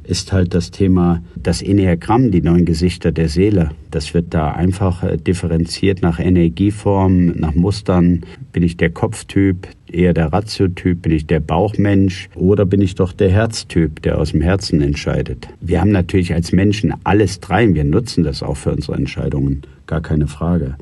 ist 0.06 0.32
halt 0.32 0.54
das 0.54 0.70
Thema 0.70 1.22
das 1.34 1.62
Enneagramm, 1.62 2.30
die 2.30 2.42
neun 2.42 2.64
Gesichter 2.64 3.12
der 3.12 3.28
Seele. 3.28 3.70
Das 3.90 4.14
wird 4.14 4.34
da 4.34 4.52
einfach 4.52 5.02
äh, 5.02 5.16
differenziert 5.16 6.02
nach 6.02 6.18
Energieform, 6.18 7.28
nach 7.36 7.54
Mustern. 7.54 8.24
Bin 8.52 8.62
ich 8.62 8.76
der 8.76 8.90
Kopftyp, 8.90 9.68
eher 9.90 10.14
der 10.14 10.32
Ratiotyp, 10.32 11.02
bin 11.02 11.12
ich 11.12 11.26
der 11.26 11.40
Bauchmensch 11.40 12.28
oder 12.34 12.64
bin 12.64 12.80
ich 12.80 12.94
doch 12.94 13.12
der 13.12 13.30
Herztyp, 13.30 14.02
der 14.02 14.18
aus 14.18 14.32
dem 14.32 14.40
Herzen 14.40 14.80
entscheidet? 14.80 15.48
Wir 15.60 15.80
haben 15.80 15.92
natürlich 15.92 16.34
als 16.34 16.52
Menschen 16.52 16.94
alles 17.04 17.40
drei, 17.40 17.72
wir 17.74 17.84
nutzen 17.84 18.24
das 18.24 18.42
auch 18.42 18.56
für 18.56 18.72
unsere 18.72 18.96
Entscheidungen, 18.96 19.62
gar 19.86 20.00
keine 20.00 20.26
Frage. 20.26 20.76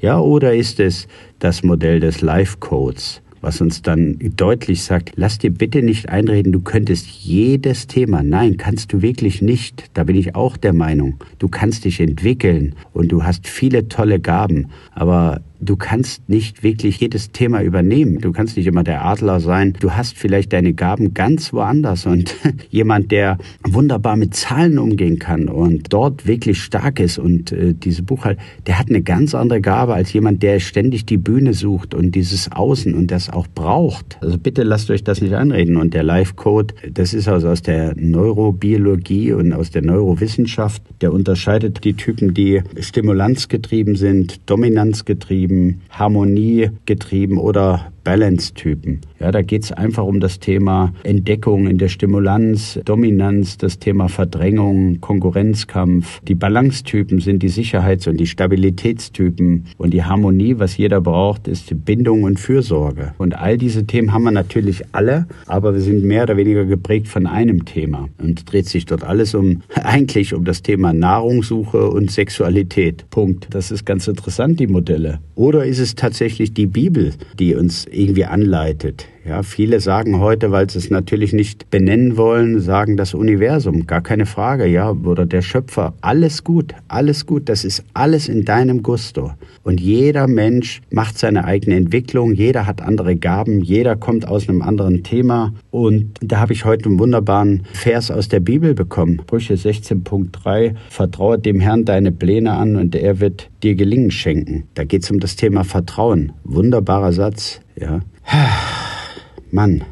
Ja, 0.00 0.20
oder 0.20 0.54
ist 0.54 0.78
es 0.78 1.08
das 1.40 1.62
Modell 1.64 1.98
des 1.98 2.20
Life 2.20 2.58
Codes? 2.60 3.20
Was 3.40 3.60
uns 3.60 3.82
dann 3.82 4.18
deutlich 4.36 4.82
sagt, 4.82 5.12
lass 5.16 5.38
dir 5.38 5.50
bitte 5.50 5.82
nicht 5.82 6.08
einreden, 6.08 6.52
du 6.52 6.60
könntest 6.60 7.06
jedes 7.06 7.86
Thema. 7.86 8.22
Nein, 8.22 8.56
kannst 8.56 8.92
du 8.92 9.02
wirklich 9.02 9.42
nicht. 9.42 9.90
Da 9.94 10.04
bin 10.04 10.16
ich 10.16 10.34
auch 10.34 10.56
der 10.56 10.72
Meinung. 10.72 11.22
Du 11.38 11.48
kannst 11.48 11.84
dich 11.84 12.00
entwickeln 12.00 12.74
und 12.92 13.12
du 13.12 13.24
hast 13.24 13.46
viele 13.46 13.88
tolle 13.88 14.20
Gaben. 14.20 14.68
Aber 14.92 15.40
du 15.60 15.76
kannst 15.76 16.28
nicht 16.28 16.62
wirklich 16.62 17.00
jedes 17.00 17.32
Thema 17.32 17.62
übernehmen. 17.62 18.20
Du 18.20 18.32
kannst 18.32 18.56
nicht 18.56 18.66
immer 18.66 18.84
der 18.84 19.04
Adler 19.04 19.40
sein. 19.40 19.74
Du 19.80 19.92
hast 19.92 20.16
vielleicht 20.16 20.52
deine 20.52 20.72
Gaben 20.72 21.14
ganz 21.14 21.52
woanders 21.52 22.06
und 22.06 22.34
jemand, 22.70 23.10
der 23.10 23.38
wunderbar 23.64 24.16
mit 24.16 24.34
Zahlen 24.34 24.78
umgehen 24.78 25.18
kann 25.18 25.48
und 25.48 25.92
dort 25.92 26.26
wirklich 26.26 26.62
stark 26.62 27.00
ist 27.00 27.18
und 27.18 27.52
äh, 27.52 27.74
diese 27.74 28.02
Buchhalter, 28.02 28.40
der 28.66 28.78
hat 28.78 28.88
eine 28.88 29.02
ganz 29.02 29.34
andere 29.34 29.60
Gabe 29.60 29.94
als 29.94 30.12
jemand, 30.12 30.42
der 30.42 30.60
ständig 30.60 31.06
die 31.06 31.16
Bühne 31.16 31.54
sucht 31.54 31.94
und 31.94 32.14
dieses 32.14 32.50
Außen 32.52 32.94
und 32.94 33.10
das 33.10 33.30
auch 33.30 33.46
braucht. 33.46 34.18
Also 34.20 34.38
bitte 34.38 34.62
lasst 34.62 34.90
euch 34.90 35.04
das 35.04 35.20
nicht 35.20 35.34
anreden. 35.34 35.76
Und 35.76 35.94
der 35.94 36.02
Life 36.02 36.34
Code, 36.34 36.74
das 36.92 37.14
ist 37.14 37.28
also 37.28 37.48
aus 37.48 37.62
der 37.62 37.94
Neurobiologie 37.96 39.32
und 39.32 39.52
aus 39.52 39.70
der 39.70 39.82
Neurowissenschaft. 39.82 40.82
Der 41.00 41.12
unterscheidet 41.12 41.84
die 41.84 41.94
Typen, 41.94 42.34
die 42.34 42.62
stimulanzgetrieben 42.80 43.96
sind, 43.96 44.40
dominanzgetrieben, 44.46 45.47
getrieben, 45.48 45.80
Harmonie 45.90 46.70
getrieben 46.86 47.38
oder 47.38 47.92
Balance-Typen. 48.08 49.02
Ja, 49.20 49.30
da 49.32 49.42
geht 49.42 49.64
es 49.64 49.72
einfach 49.72 50.04
um 50.04 50.18
das 50.18 50.38
Thema 50.38 50.94
Entdeckung 51.02 51.66
in 51.66 51.76
der 51.76 51.88
Stimulanz, 51.88 52.80
Dominanz, 52.86 53.58
das 53.58 53.80
Thema 53.80 54.08
Verdrängung, 54.08 55.02
Konkurrenzkampf. 55.02 56.20
Die 56.22 56.34
Balance-Typen 56.34 57.20
sind 57.20 57.42
die 57.42 57.50
Sicherheits- 57.50 58.06
und 58.06 58.18
die 58.18 58.26
Stabilitätstypen. 58.26 59.66
Und 59.76 59.92
die 59.92 60.04
Harmonie, 60.04 60.54
was 60.58 60.78
jeder 60.78 61.02
braucht, 61.02 61.48
ist 61.48 61.84
Bindung 61.84 62.22
und 62.22 62.40
Fürsorge. 62.40 63.12
Und 63.18 63.38
all 63.38 63.58
diese 63.58 63.84
Themen 63.86 64.14
haben 64.14 64.22
wir 64.22 64.30
natürlich 64.30 64.84
alle, 64.92 65.26
aber 65.44 65.74
wir 65.74 65.82
sind 65.82 66.02
mehr 66.02 66.22
oder 66.22 66.38
weniger 66.38 66.64
geprägt 66.64 67.08
von 67.08 67.26
einem 67.26 67.66
Thema. 67.66 68.08
Und 68.16 68.50
dreht 68.50 68.68
sich 68.68 68.86
dort 68.86 69.04
alles 69.04 69.34
um, 69.34 69.60
eigentlich 69.74 70.32
um 70.32 70.46
das 70.46 70.62
Thema 70.62 70.94
Nahrungssuche 70.94 71.90
und 71.90 72.10
Sexualität. 72.10 73.04
Punkt. 73.10 73.48
Das 73.50 73.70
ist 73.70 73.84
ganz 73.84 74.08
interessant, 74.08 74.60
die 74.60 74.66
Modelle. 74.66 75.18
Oder 75.34 75.66
ist 75.66 75.78
es 75.78 75.94
tatsächlich 75.94 76.54
die 76.54 76.66
Bibel, 76.66 77.12
die 77.38 77.54
uns 77.54 77.86
irgendwie 77.98 78.24
anleitet? 78.24 79.06
Ja, 79.28 79.42
viele 79.42 79.78
sagen 79.80 80.20
heute, 80.20 80.52
weil 80.52 80.70
sie 80.70 80.78
es 80.78 80.88
natürlich 80.88 81.34
nicht 81.34 81.68
benennen 81.68 82.16
wollen, 82.16 82.60
sagen 82.60 82.96
das 82.96 83.12
Universum, 83.12 83.86
gar 83.86 84.00
keine 84.00 84.24
Frage, 84.24 84.66
ja, 84.66 84.90
oder 84.90 85.26
der 85.26 85.42
Schöpfer, 85.42 85.92
alles 86.00 86.44
gut, 86.44 86.72
alles 86.88 87.26
gut, 87.26 87.50
das 87.50 87.62
ist 87.62 87.84
alles 87.92 88.30
in 88.30 88.46
deinem 88.46 88.82
Gusto. 88.82 89.32
Und 89.64 89.82
jeder 89.82 90.26
Mensch 90.28 90.80
macht 90.90 91.18
seine 91.18 91.44
eigene 91.44 91.76
Entwicklung, 91.76 92.32
jeder 92.32 92.64
hat 92.64 92.80
andere 92.80 93.16
Gaben, 93.16 93.60
jeder 93.60 93.96
kommt 93.96 94.26
aus 94.26 94.48
einem 94.48 94.62
anderen 94.62 95.02
Thema. 95.02 95.52
Und 95.70 96.14
da 96.22 96.38
habe 96.38 96.54
ich 96.54 96.64
heute 96.64 96.86
einen 96.86 96.98
wunderbaren 96.98 97.64
Vers 97.74 98.10
aus 98.10 98.28
der 98.28 98.40
Bibel 98.40 98.72
bekommen, 98.72 99.20
Brüche 99.26 99.56
16.3, 99.56 100.74
vertraue 100.88 101.38
dem 101.38 101.60
Herrn 101.60 101.84
deine 101.84 102.12
Pläne 102.12 102.52
an 102.52 102.76
und 102.76 102.94
er 102.94 103.20
wird 103.20 103.50
dir 103.62 103.74
Gelingen 103.74 104.10
schenken. 104.10 104.64
Da 104.72 104.84
geht 104.84 105.02
es 105.02 105.10
um 105.10 105.20
das 105.20 105.36
Thema 105.36 105.64
Vertrauen. 105.64 106.32
Wunderbarer 106.44 107.12
Satz, 107.12 107.60
ja. 107.78 108.00
Mann, 109.50 109.82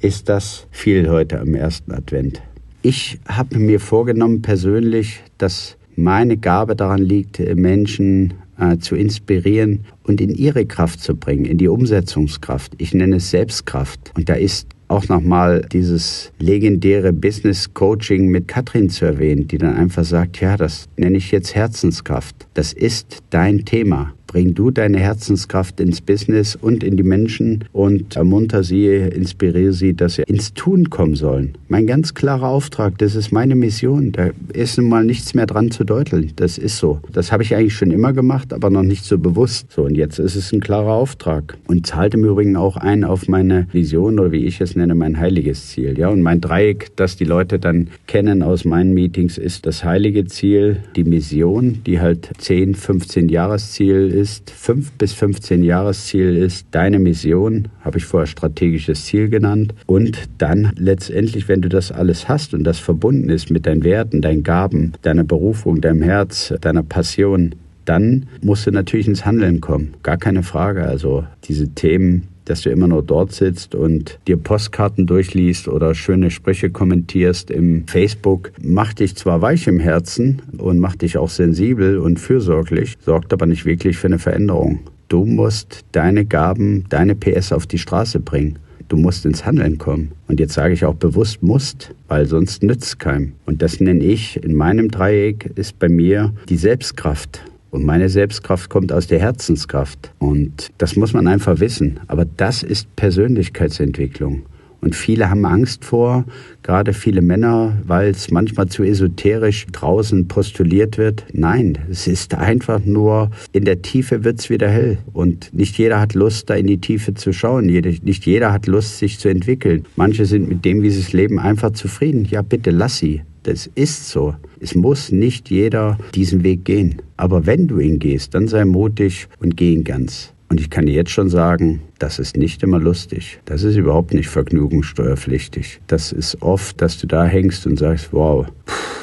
ist 0.00 0.28
das 0.28 0.66
viel 0.70 1.08
heute 1.08 1.40
am 1.40 1.54
ersten 1.54 1.92
Advent. 1.92 2.42
Ich 2.82 3.18
habe 3.28 3.58
mir 3.58 3.80
vorgenommen 3.80 4.42
persönlich, 4.42 5.22
dass 5.38 5.76
meine 5.96 6.36
Gabe 6.36 6.76
daran 6.76 7.02
liegt, 7.02 7.38
Menschen 7.56 8.34
äh, 8.58 8.78
zu 8.78 8.96
inspirieren 8.96 9.84
und 10.04 10.20
in 10.20 10.30
ihre 10.30 10.66
Kraft 10.66 11.00
zu 11.00 11.14
bringen, 11.14 11.44
in 11.44 11.58
die 11.58 11.68
Umsetzungskraft. 11.68 12.72
Ich 12.78 12.94
nenne 12.94 13.16
es 13.16 13.30
Selbstkraft. 13.30 14.12
Und 14.16 14.28
da 14.28 14.34
ist 14.34 14.68
auch 14.88 15.08
nochmal 15.08 15.66
dieses 15.72 16.32
legendäre 16.38 17.12
Business 17.12 17.74
Coaching 17.74 18.28
mit 18.28 18.48
Katrin 18.48 18.88
zu 18.88 19.04
erwähnen, 19.04 19.48
die 19.48 19.58
dann 19.58 19.74
einfach 19.74 20.04
sagt, 20.04 20.40
ja, 20.40 20.56
das 20.56 20.88
nenne 20.96 21.18
ich 21.18 21.32
jetzt 21.32 21.54
Herzenskraft. 21.54 22.46
Das 22.54 22.72
ist 22.72 23.18
dein 23.30 23.64
Thema. 23.64 24.12
Bring 24.26 24.54
du 24.54 24.70
deine 24.70 24.98
Herzenskraft 24.98 25.80
ins 25.80 26.00
Business 26.00 26.56
und 26.56 26.82
in 26.82 26.96
die 26.96 27.02
Menschen 27.02 27.64
und 27.72 28.16
ermunter 28.16 28.64
sie, 28.64 28.86
inspiriere 28.88 29.72
sie, 29.72 29.94
dass 29.94 30.16
sie 30.16 30.22
ins 30.22 30.52
Tun 30.54 30.90
kommen 30.90 31.14
sollen. 31.14 31.56
Mein 31.68 31.86
ganz 31.86 32.14
klarer 32.14 32.48
Auftrag, 32.48 32.98
das 32.98 33.14
ist 33.14 33.32
meine 33.32 33.54
Mission. 33.54 34.12
Da 34.12 34.30
ist 34.52 34.78
nun 34.78 34.88
mal 34.88 35.04
nichts 35.04 35.34
mehr 35.34 35.46
dran 35.46 35.70
zu 35.70 35.84
deuteln. 35.84 36.32
Das 36.36 36.58
ist 36.58 36.78
so. 36.78 37.00
Das 37.12 37.32
habe 37.32 37.42
ich 37.42 37.54
eigentlich 37.54 37.74
schon 37.74 37.90
immer 37.90 38.12
gemacht, 38.12 38.52
aber 38.52 38.70
noch 38.70 38.82
nicht 38.82 39.04
so 39.04 39.18
bewusst. 39.18 39.72
So, 39.72 39.84
und 39.84 39.94
jetzt 39.94 40.18
ist 40.18 40.34
es 40.34 40.52
ein 40.52 40.60
klarer 40.60 40.92
Auftrag. 40.92 41.56
Und 41.66 41.86
zahlt 41.86 42.14
im 42.14 42.24
Übrigen 42.24 42.56
auch 42.56 42.76
ein 42.76 43.04
auf 43.04 43.28
meine 43.28 43.68
Vision 43.72 44.18
oder 44.18 44.32
wie 44.32 44.44
ich 44.44 44.60
es 44.60 44.76
nenne, 44.76 44.94
mein 44.94 45.18
heiliges 45.18 45.68
Ziel. 45.68 45.98
Ja, 45.98 46.08
und 46.08 46.22
mein 46.22 46.40
Dreieck, 46.40 46.90
das 46.96 47.16
die 47.16 47.24
Leute 47.24 47.58
dann 47.58 47.88
kennen 48.06 48.42
aus 48.42 48.64
meinen 48.64 48.92
Meetings, 48.92 49.38
ist 49.38 49.66
das 49.66 49.84
heilige 49.84 50.24
Ziel, 50.26 50.78
die 50.96 51.04
Mission, 51.04 51.82
die 51.86 52.00
halt 52.00 52.30
10, 52.38 52.74
15 52.74 53.28
Jahresziel 53.28 54.10
ist, 54.16 54.50
5 54.50 54.92
bis 54.92 55.12
15 55.12 55.62
Jahresziel 55.62 56.36
ist, 56.36 56.66
deine 56.72 56.98
Mission, 56.98 57.68
habe 57.82 57.98
ich 57.98 58.04
vorher 58.04 58.26
strategisches 58.26 59.04
Ziel 59.04 59.28
genannt. 59.28 59.74
Und 59.86 60.18
dann 60.38 60.72
letztendlich, 60.76 61.48
wenn 61.48 61.62
du 61.62 61.68
das 61.68 61.92
alles 61.92 62.28
hast 62.28 62.54
und 62.54 62.64
das 62.64 62.78
verbunden 62.78 63.28
ist 63.28 63.50
mit 63.50 63.66
deinen 63.66 63.84
Werten, 63.84 64.22
deinen 64.22 64.42
Gaben, 64.42 64.92
deiner 65.02 65.24
Berufung, 65.24 65.80
deinem 65.80 66.02
Herz, 66.02 66.52
deiner 66.60 66.82
Passion, 66.82 67.54
dann 67.84 68.26
musst 68.42 68.66
du 68.66 68.72
natürlich 68.72 69.06
ins 69.06 69.24
Handeln 69.24 69.60
kommen. 69.60 69.94
Gar 70.02 70.16
keine 70.16 70.42
Frage. 70.42 70.84
Also 70.84 71.24
diese 71.44 71.68
Themen 71.68 72.28
dass 72.46 72.62
du 72.62 72.70
immer 72.70 72.88
nur 72.88 73.02
dort 73.02 73.32
sitzt 73.32 73.74
und 73.74 74.18
dir 74.26 74.38
Postkarten 74.38 75.06
durchliest 75.06 75.68
oder 75.68 75.94
schöne 75.94 76.30
Sprüche 76.30 76.70
kommentierst 76.70 77.50
im 77.50 77.86
Facebook, 77.86 78.52
macht 78.62 79.00
dich 79.00 79.14
zwar 79.16 79.42
weich 79.42 79.66
im 79.66 79.78
Herzen 79.78 80.40
und 80.56 80.78
macht 80.78 81.02
dich 81.02 81.18
auch 81.18 81.28
sensibel 81.28 81.98
und 81.98 82.18
fürsorglich, 82.18 82.96
sorgt 83.04 83.32
aber 83.32 83.46
nicht 83.46 83.66
wirklich 83.66 83.98
für 83.98 84.06
eine 84.06 84.18
Veränderung. 84.18 84.80
Du 85.08 85.24
musst 85.24 85.84
deine 85.92 86.24
Gaben, 86.24 86.84
deine 86.88 87.14
PS 87.14 87.52
auf 87.52 87.66
die 87.66 87.78
Straße 87.78 88.18
bringen. 88.18 88.58
Du 88.88 88.96
musst 88.96 89.26
ins 89.26 89.44
Handeln 89.44 89.78
kommen. 89.78 90.12
Und 90.28 90.38
jetzt 90.38 90.54
sage 90.54 90.74
ich 90.74 90.84
auch 90.84 90.94
bewusst 90.94 91.42
musst, 91.42 91.92
weil 92.08 92.26
sonst 92.26 92.62
nützt 92.62 92.98
keinem. 93.00 93.32
Und 93.44 93.62
das 93.62 93.80
nenne 93.80 94.04
ich 94.04 94.42
in 94.42 94.54
meinem 94.54 94.90
Dreieck 94.90 95.50
ist 95.56 95.78
bei 95.78 95.88
mir 95.88 96.32
die 96.48 96.56
Selbstkraft. 96.56 97.42
Und 97.70 97.84
meine 97.84 98.08
Selbstkraft 98.08 98.70
kommt 98.70 98.92
aus 98.92 99.06
der 99.06 99.18
Herzenskraft. 99.18 100.12
Und 100.18 100.70
das 100.78 100.96
muss 100.96 101.12
man 101.12 101.26
einfach 101.26 101.60
wissen. 101.60 102.00
Aber 102.06 102.24
das 102.24 102.62
ist 102.62 102.94
Persönlichkeitsentwicklung. 102.96 104.42
Und 104.82 104.94
viele 104.94 105.30
haben 105.30 105.44
Angst 105.46 105.84
vor, 105.84 106.24
gerade 106.62 106.92
viele 106.92 107.20
Männer, 107.20 107.76
weil 107.86 108.10
es 108.10 108.30
manchmal 108.30 108.68
zu 108.68 108.84
esoterisch 108.84 109.66
draußen 109.72 110.28
postuliert 110.28 110.96
wird. 110.96 111.24
Nein, 111.32 111.78
es 111.90 112.06
ist 112.06 112.34
einfach 112.34 112.84
nur, 112.84 113.30
in 113.52 113.64
der 113.64 113.82
Tiefe 113.82 114.22
wird 114.22 114.38
es 114.38 114.48
wieder 114.48 114.68
hell. 114.68 114.98
Und 115.12 115.52
nicht 115.52 115.76
jeder 115.76 115.98
hat 115.98 116.14
Lust, 116.14 116.50
da 116.50 116.54
in 116.54 116.68
die 116.68 116.78
Tiefe 116.78 117.14
zu 117.14 117.32
schauen. 117.32 117.66
Nicht 117.66 118.26
jeder 118.26 118.52
hat 118.52 118.66
Lust, 118.66 118.98
sich 118.98 119.18
zu 119.18 119.28
entwickeln. 119.28 119.86
Manche 119.96 120.24
sind 120.24 120.48
mit 120.48 120.64
dem, 120.64 120.82
wie 120.82 120.90
sie 120.90 121.00
es 121.00 121.12
leben, 121.12 121.40
einfach 121.40 121.72
zufrieden. 121.72 122.24
Ja, 122.30 122.42
bitte 122.42 122.70
lass 122.70 122.98
sie. 122.98 123.22
Das 123.46 123.70
ist 123.76 124.08
so. 124.08 124.34
Es 124.58 124.74
muss 124.74 125.12
nicht 125.12 125.50
jeder 125.50 125.98
diesen 126.16 126.42
Weg 126.42 126.64
gehen. 126.64 126.96
Aber 127.16 127.46
wenn 127.46 127.68
du 127.68 127.78
ihn 127.78 128.00
gehst, 128.00 128.34
dann 128.34 128.48
sei 128.48 128.64
mutig 128.64 129.28
und 129.38 129.56
geh 129.56 129.72
ihn 129.72 129.84
ganz. 129.84 130.32
Und 130.48 130.60
ich 130.60 130.68
kann 130.68 130.86
dir 130.86 130.94
jetzt 130.94 131.12
schon 131.12 131.28
sagen, 131.28 131.80
das 132.00 132.18
ist 132.18 132.36
nicht 132.36 132.64
immer 132.64 132.80
lustig. 132.80 133.38
Das 133.44 133.62
ist 133.62 133.76
überhaupt 133.76 134.14
nicht 134.14 134.28
vergnügungssteuerpflichtig. 134.28 135.80
Das 135.86 136.10
ist 136.10 136.42
oft, 136.42 136.80
dass 136.80 136.98
du 136.98 137.06
da 137.06 137.24
hängst 137.24 137.68
und 137.68 137.78
sagst, 137.78 138.08
wow, 138.12 138.46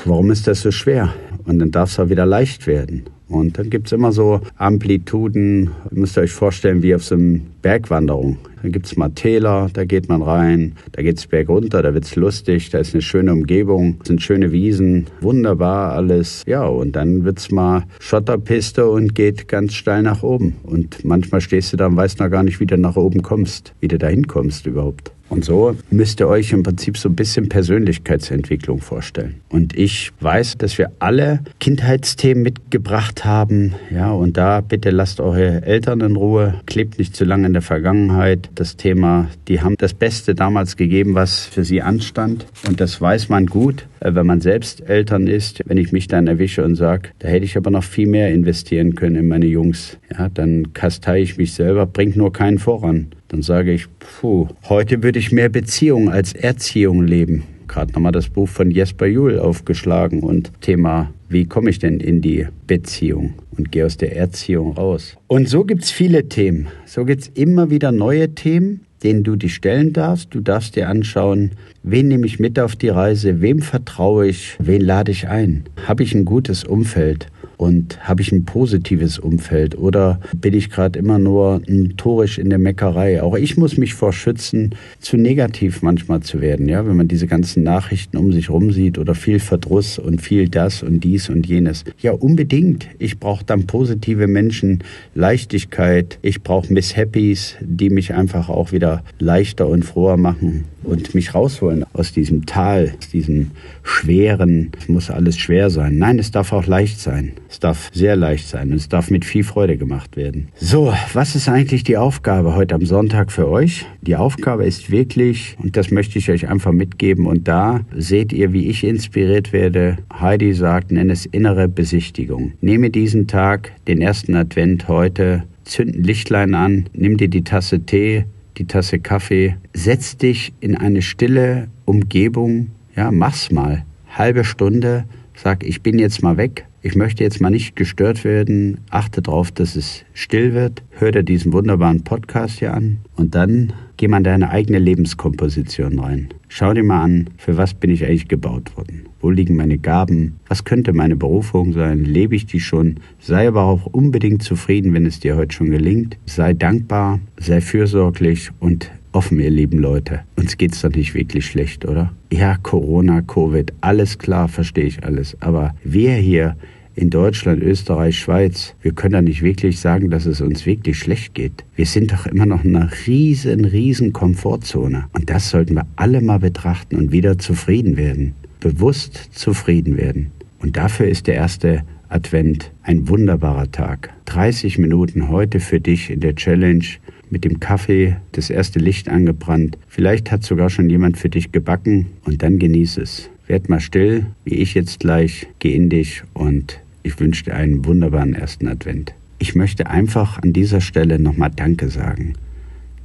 warum 0.03 0.29
ist 0.29 0.45
das 0.45 0.59
so 0.59 0.71
schwer? 0.71 1.13
Und 1.45 1.59
dann 1.59 1.71
darf 1.71 1.91
es 1.91 1.99
auch 1.99 2.09
wieder 2.09 2.25
leicht 2.25 2.67
werden. 2.67 3.03
Und 3.33 3.57
dann 3.57 3.71
gibt 3.71 3.87
es 3.87 3.93
immer 3.93 4.11
so 4.11 4.41
Amplituden, 4.57 5.71
ihr 5.91 5.99
müsst 5.99 6.19
euch 6.19 6.31
vorstellen, 6.31 6.83
wie 6.83 6.93
auf 6.93 7.03
so 7.03 7.15
einer 7.15 7.39
Bergwanderung. 7.63 8.37
Da 8.61 8.69
gibt 8.69 8.85
es 8.85 8.95
mal 8.95 9.09
Täler, 9.09 9.69
da 9.73 9.85
geht 9.85 10.07
man 10.07 10.21
rein, 10.21 10.73
da 10.91 11.01
geht 11.01 11.17
es 11.17 11.25
bergunter, 11.25 11.81
da 11.81 11.95
wird 11.95 12.05
es 12.05 12.15
lustig, 12.15 12.69
da 12.69 12.77
ist 12.77 12.93
eine 12.93 13.01
schöne 13.01 13.33
Umgebung, 13.33 13.99
sind 14.03 14.21
schöne 14.21 14.51
Wiesen, 14.51 15.07
wunderbar 15.19 15.93
alles. 15.93 16.43
Ja, 16.45 16.65
und 16.65 16.95
dann 16.95 17.25
wird 17.25 17.39
es 17.39 17.49
mal 17.49 17.85
Schotterpiste 17.99 18.87
und 18.87 19.15
geht 19.15 19.47
ganz 19.47 19.73
steil 19.73 20.03
nach 20.03 20.21
oben. 20.21 20.55
Und 20.61 21.03
manchmal 21.03 21.41
stehst 21.41 21.73
du 21.73 21.77
da 21.77 21.87
und 21.87 21.97
weißt 21.97 22.19
noch 22.19 22.29
gar 22.29 22.43
nicht, 22.43 22.59
wie 22.59 22.67
du 22.67 22.77
nach 22.77 22.97
oben 22.97 23.23
kommst, 23.23 23.73
wie 23.79 23.87
du 23.87 23.97
da 23.97 24.07
hinkommst 24.07 24.67
überhaupt. 24.67 25.11
Und 25.29 25.45
so 25.45 25.75
müsst 25.89 26.19
ihr 26.19 26.27
euch 26.27 26.51
im 26.51 26.63
Prinzip 26.63 26.97
so 26.97 27.09
ein 27.09 27.15
bisschen 27.15 27.49
Persönlichkeitsentwicklung 27.49 28.81
vorstellen. 28.81 29.41
Und 29.49 29.75
ich 29.75 30.11
weiß, 30.19 30.57
dass 30.57 30.77
wir 30.77 30.91
alle 30.99 31.39
Kindheitsthemen 31.59 32.43
mitgebracht 32.43 33.25
haben. 33.25 33.73
Ja, 33.89 34.11
und 34.11 34.37
da 34.37 34.61
bitte 34.61 34.91
lasst 34.91 35.19
eure 35.19 35.63
Eltern 35.63 36.01
in 36.01 36.15
Ruhe, 36.15 36.55
klebt 36.65 36.99
nicht 36.99 37.15
zu 37.15 37.25
lange 37.25 37.47
in 37.47 37.53
der 37.53 37.61
Vergangenheit. 37.61 38.49
Das 38.55 38.77
Thema, 38.77 39.27
die 39.47 39.61
haben 39.61 39.75
das 39.77 39.93
Beste 39.93 40.35
damals 40.35 40.77
gegeben, 40.77 41.15
was 41.15 41.45
für 41.45 41.63
sie 41.63 41.81
anstand. 41.81 42.45
Und 42.67 42.79
das 42.79 42.99
weiß 42.99 43.29
man 43.29 43.47
gut, 43.47 43.87
äh, 44.01 44.13
wenn 44.13 44.27
man 44.27 44.41
selbst 44.41 44.87
Eltern 44.87 45.27
ist. 45.27 45.61
Wenn 45.65 45.77
ich 45.77 45.91
mich 45.91 46.07
dann 46.07 46.27
erwische 46.27 46.63
und 46.63 46.75
sage, 46.75 47.09
da 47.19 47.27
hätte 47.27 47.45
ich 47.45 47.57
aber 47.57 47.71
noch 47.71 47.83
viel 47.83 48.07
mehr 48.07 48.31
investieren 48.31 48.95
können 48.95 49.15
in 49.15 49.27
meine 49.27 49.47
Jungs, 49.47 49.97
ja, 50.11 50.29
dann 50.29 50.73
kastei 50.73 51.21
ich 51.21 51.37
mich 51.37 51.53
selber, 51.53 51.85
bringt 51.85 52.15
nur 52.15 52.31
keinen 52.33 52.59
voran. 52.59 53.07
Dann 53.33 53.41
sage 53.41 53.73
ich, 53.73 53.87
puh, 53.97 54.47
heute 54.69 55.01
würde 55.01 55.17
ich 55.17 55.31
mehr 55.31 55.49
Beziehung 55.49 56.07
als 56.07 56.33
Erziehung 56.33 57.01
leben. 57.01 57.41
Gerade 57.67 57.91
nochmal 57.91 58.11
das 58.11 58.29
Buch 58.29 58.47
von 58.47 58.69
Jesper 58.69 59.07
Juhl 59.07 59.39
aufgeschlagen 59.39 60.19
und 60.19 60.51
Thema, 60.61 61.11
wie 61.29 61.45
komme 61.45 61.71
ich 61.71 61.79
denn 61.79 61.99
in 61.99 62.21
die 62.21 62.45
Beziehung 62.67 63.33
und 63.57 63.71
gehe 63.71 63.87
aus 63.87 63.97
der 63.97 64.15
Erziehung 64.15 64.73
raus. 64.73 65.17
Und 65.25 65.49
so 65.49 65.63
gibt 65.63 65.83
es 65.83 65.89
viele 65.89 66.29
Themen. 66.29 66.67
So 66.85 67.05
gibt 67.05 67.23
es 67.23 67.27
immer 67.29 67.71
wieder 67.71 67.91
neue 67.91 68.35
Themen, 68.35 68.81
denen 69.01 69.23
du 69.23 69.35
dich 69.35 69.55
stellen 69.55 69.93
darfst. 69.93 70.27
Du 70.35 70.39
darfst 70.39 70.75
dir 70.75 70.87
anschauen, 70.87 71.53
wen 71.81 72.09
nehme 72.09 72.27
ich 72.27 72.39
mit 72.39 72.59
auf 72.59 72.75
die 72.75 72.89
Reise, 72.89 73.41
wem 73.41 73.63
vertraue 73.63 74.27
ich, 74.27 74.57
wen 74.59 74.81
lade 74.81 75.11
ich 75.11 75.27
ein. 75.27 75.63
Habe 75.87 76.03
ich 76.03 76.13
ein 76.13 76.25
gutes 76.25 76.65
Umfeld? 76.65 77.29
Und 77.63 78.05
habe 78.05 78.21
ich 78.21 78.33
ein 78.33 78.43
positives 78.43 79.19
Umfeld 79.19 79.77
oder 79.77 80.19
bin 80.35 80.53
ich 80.53 80.69
gerade 80.69 80.99
immer 80.99 81.17
nur 81.17 81.61
notorisch 81.65 82.37
in 82.37 82.49
der 82.49 82.59
Meckerei? 82.59 83.23
Auch 83.23 83.37
ich 83.37 83.55
muss 83.55 83.77
mich 83.77 83.93
vor 83.93 84.11
schützen, 84.11 84.75
zu 84.99 85.15
negativ 85.15 85.81
manchmal 85.81 86.19
zu 86.19 86.41
werden, 86.41 86.67
ja, 86.67 86.85
wenn 86.85 86.97
man 86.97 87.07
diese 87.07 87.25
ganzen 87.25 87.63
Nachrichten 87.63 88.17
um 88.17 88.33
sich 88.33 88.49
rum 88.49 88.73
sieht 88.73 88.97
oder 88.97 89.15
viel 89.15 89.39
Verdruss 89.39 89.97
und 89.97 90.21
viel 90.21 90.49
das 90.49 90.83
und 90.83 91.05
dies 91.05 91.29
und 91.29 91.47
jenes. 91.47 91.85
Ja, 92.01 92.11
unbedingt. 92.11 92.89
Ich 92.99 93.17
brauche 93.17 93.45
dann 93.45 93.65
positive 93.65 94.27
Menschen, 94.27 94.83
Leichtigkeit. 95.15 96.19
Ich 96.21 96.41
brauche 96.43 96.73
Miss 96.73 96.97
Happys, 96.97 97.55
die 97.61 97.89
mich 97.89 98.13
einfach 98.13 98.49
auch 98.49 98.73
wieder 98.73 99.05
leichter 99.19 99.69
und 99.69 99.85
froher 99.85 100.17
machen 100.17 100.65
und 100.83 101.15
mich 101.15 101.33
rausholen 101.33 101.85
aus 101.93 102.11
diesem 102.11 102.45
Tal, 102.45 102.93
aus 102.99 103.09
diesem 103.09 103.51
schweren, 103.83 104.71
es 104.77 104.89
muss 104.89 105.09
alles 105.09 105.37
schwer 105.37 105.69
sein. 105.69 105.97
Nein, 105.97 106.19
es 106.19 106.31
darf 106.31 106.51
auch 106.53 106.65
leicht 106.65 106.99
sein. 106.99 107.33
Es 107.53 107.59
darf 107.59 107.91
sehr 107.93 108.15
leicht 108.15 108.47
sein 108.47 108.71
und 108.71 108.77
es 108.77 108.89
darf 108.89 109.11
mit 109.11 109.25
viel 109.25 109.43
Freude 109.43 109.77
gemacht 109.77 110.17
werden. 110.17 110.47
So, 110.55 110.91
was 111.13 111.35
ist 111.35 111.47
eigentlich 111.47 111.83
die 111.83 111.97
Aufgabe 111.97 112.55
heute 112.55 112.73
am 112.73 112.83
Sonntag 112.83 113.31
für 113.31 113.47
euch? 113.47 113.85
Die 114.01 114.15
Aufgabe 114.15 114.65
ist 114.65 114.89
wirklich, 114.89 115.55
und 115.61 115.77
das 115.77 115.91
möchte 115.91 116.17
ich 116.17 116.31
euch 116.31 116.49
einfach 116.49 116.71
mitgeben, 116.71 117.27
und 117.27 117.47
da 117.47 117.81
seht 117.95 118.33
ihr, 118.33 118.53
wie 118.53 118.69
ich 118.69 118.83
inspiriert 118.83 119.53
werde. 119.53 119.99
Heidi 120.19 120.51
sagt, 120.55 120.91
nenne 120.91 121.13
es 121.13 121.27
innere 121.27 121.67
Besichtigung. 121.67 122.53
Nehme 122.59 122.89
diesen 122.89 123.27
Tag, 123.27 123.71
den 123.87 124.01
ersten 124.01 124.35
Advent 124.35 124.87
heute, 124.87 125.43
zünd 125.63 125.95
ein 125.95 126.03
Lichtlein 126.03 126.55
an, 126.55 126.89
nimm 126.93 127.17
dir 127.17 127.27
die 127.27 127.43
Tasse 127.43 127.81
Tee, 127.81 128.25
die 128.57 128.65
Tasse 128.65 128.97
Kaffee, 128.97 129.57
setz 129.75 130.17
dich 130.17 130.53
in 130.59 130.75
eine 130.75 131.03
stille 131.03 131.67
Umgebung, 131.85 132.71
ja, 132.95 133.11
mach's 133.11 133.51
mal. 133.51 133.85
Halbe 134.09 134.43
Stunde, 134.43 135.03
sag, 135.35 135.63
ich 135.63 135.83
bin 135.83 135.99
jetzt 135.99 136.23
mal 136.23 136.37
weg, 136.37 136.65
ich 136.85 136.95
möchte 136.95 137.23
jetzt 137.23 137.39
mal 137.39 137.49
nicht 137.49 137.77
gestört 137.77 138.25
werden, 138.25 138.81
achte 138.89 139.21
darauf, 139.21 139.51
dass 139.51 139.77
es 139.77 140.03
still 140.13 140.53
wird, 140.53 140.83
hör 140.91 141.13
dir 141.13 141.23
diesen 141.23 141.53
wunderbaren 141.53 142.03
Podcast 142.03 142.59
hier 142.59 142.73
an 142.73 142.97
und 143.15 143.35
dann 143.35 143.71
geh 143.95 144.09
mal 144.09 144.17
in 144.17 144.25
deine 144.25 144.49
eigene 144.49 144.79
Lebenskomposition 144.79 145.97
rein. 145.97 146.27
Schau 146.49 146.73
dir 146.73 146.83
mal 146.83 147.01
an, 147.01 147.29
für 147.37 147.55
was 147.55 147.73
bin 147.73 147.89
ich 147.89 148.05
eigentlich 148.05 148.27
gebaut 148.27 148.75
worden? 148.75 149.03
Wo 149.21 149.29
liegen 149.29 149.55
meine 149.55 149.77
Gaben? 149.77 150.39
Was 150.49 150.65
könnte 150.65 150.91
meine 150.91 151.15
Berufung 151.15 151.71
sein? 151.71 152.03
Lebe 152.03 152.35
ich 152.35 152.47
die 152.47 152.59
schon? 152.59 152.97
Sei 153.17 153.47
aber 153.47 153.63
auch 153.63 153.85
unbedingt 153.85 154.43
zufrieden, 154.43 154.93
wenn 154.93 155.05
es 155.05 155.21
dir 155.21 155.37
heute 155.37 155.55
schon 155.55 155.71
gelingt. 155.71 156.17
Sei 156.25 156.53
dankbar, 156.53 157.21
sei 157.37 157.61
fürsorglich 157.61 158.49
und 158.59 158.91
offen, 159.13 159.39
ihr 159.39 159.49
lieben 159.49 159.79
Leute. 159.79 160.21
Uns 160.35 160.57
geht's 160.57 160.81
doch 160.81 160.89
nicht 160.89 161.13
wirklich 161.13 161.45
schlecht, 161.45 161.85
oder? 161.85 162.11
Ja, 162.31 162.57
Corona, 162.57 163.21
Covid, 163.21 163.73
alles 163.81 164.17
klar, 164.17 164.47
verstehe 164.47 164.85
ich 164.85 165.03
alles. 165.03 165.37
Aber 165.39 165.75
wir 165.83 166.13
hier 166.15 166.55
in 166.95 167.09
Deutschland, 167.09 167.63
Österreich, 167.63 168.19
Schweiz, 168.19 168.75
wir 168.81 168.93
können 168.93 169.13
da 169.13 169.21
nicht 169.21 169.41
wirklich 169.41 169.79
sagen, 169.79 170.09
dass 170.09 170.25
es 170.25 170.41
uns 170.41 170.65
wirklich 170.65 170.99
schlecht 170.99 171.33
geht. 171.33 171.63
Wir 171.75 171.85
sind 171.85 172.11
doch 172.11 172.27
immer 172.27 172.45
noch 172.45 172.63
in 172.63 172.75
einer 172.75 172.91
riesen, 173.07 173.65
riesen 173.65 174.13
Komfortzone. 174.13 175.05
Und 175.13 175.29
das 175.29 175.49
sollten 175.49 175.75
wir 175.75 175.87
alle 175.95 176.21
mal 176.21 176.39
betrachten 176.39 176.95
und 176.95 177.11
wieder 177.11 177.39
zufrieden 177.39 177.97
werden. 177.97 178.33
Bewusst 178.59 179.29
zufrieden 179.31 179.97
werden. 179.97 180.31
Und 180.59 180.77
dafür 180.77 181.07
ist 181.07 181.27
der 181.27 181.35
erste 181.35 181.83
Advent 182.09 182.71
ein 182.83 183.07
wunderbarer 183.09 183.71
Tag. 183.71 184.11
30 184.25 184.77
Minuten 184.77 185.29
heute 185.29 185.59
für 185.59 185.79
dich 185.79 186.11
in 186.11 186.19
der 186.19 186.35
Challenge 186.35 186.85
mit 187.33 187.43
dem 187.43 187.59
Kaffee, 187.59 188.15
das 188.31 188.51
erste 188.51 188.77
Licht 188.77 189.09
angebrannt. 189.09 189.77
Vielleicht 189.87 190.31
hat 190.31 190.43
sogar 190.43 190.69
schon 190.69 190.89
jemand 190.89 191.17
für 191.17 191.29
dich 191.29 191.51
gebacken 191.51 192.05
und 192.23 192.43
dann 192.43 192.59
genieß 192.59 192.97
es. 192.97 193.29
Werd 193.47 193.69
mal 193.69 193.79
still, 193.81 194.27
wie 194.45 194.53
ich 194.55 194.75
jetzt 194.75 194.99
gleich, 194.99 195.47
geh 195.59 195.75
in 195.75 195.89
dich 195.89 196.23
und 196.33 196.79
ich 197.01 197.19
wünsche 197.19 197.45
dir 197.45 197.55
einen 197.55 197.83
wunderbaren 197.85 198.35
ersten 198.35 198.67
Advent. 198.67 199.15
Ich 199.39 199.55
möchte 199.55 199.89
einfach 199.89 200.41
an 200.41 200.53
dieser 200.53 200.79
Stelle 200.79 201.19
nochmal 201.19 201.51
Danke 201.53 201.89
sagen. 201.89 202.35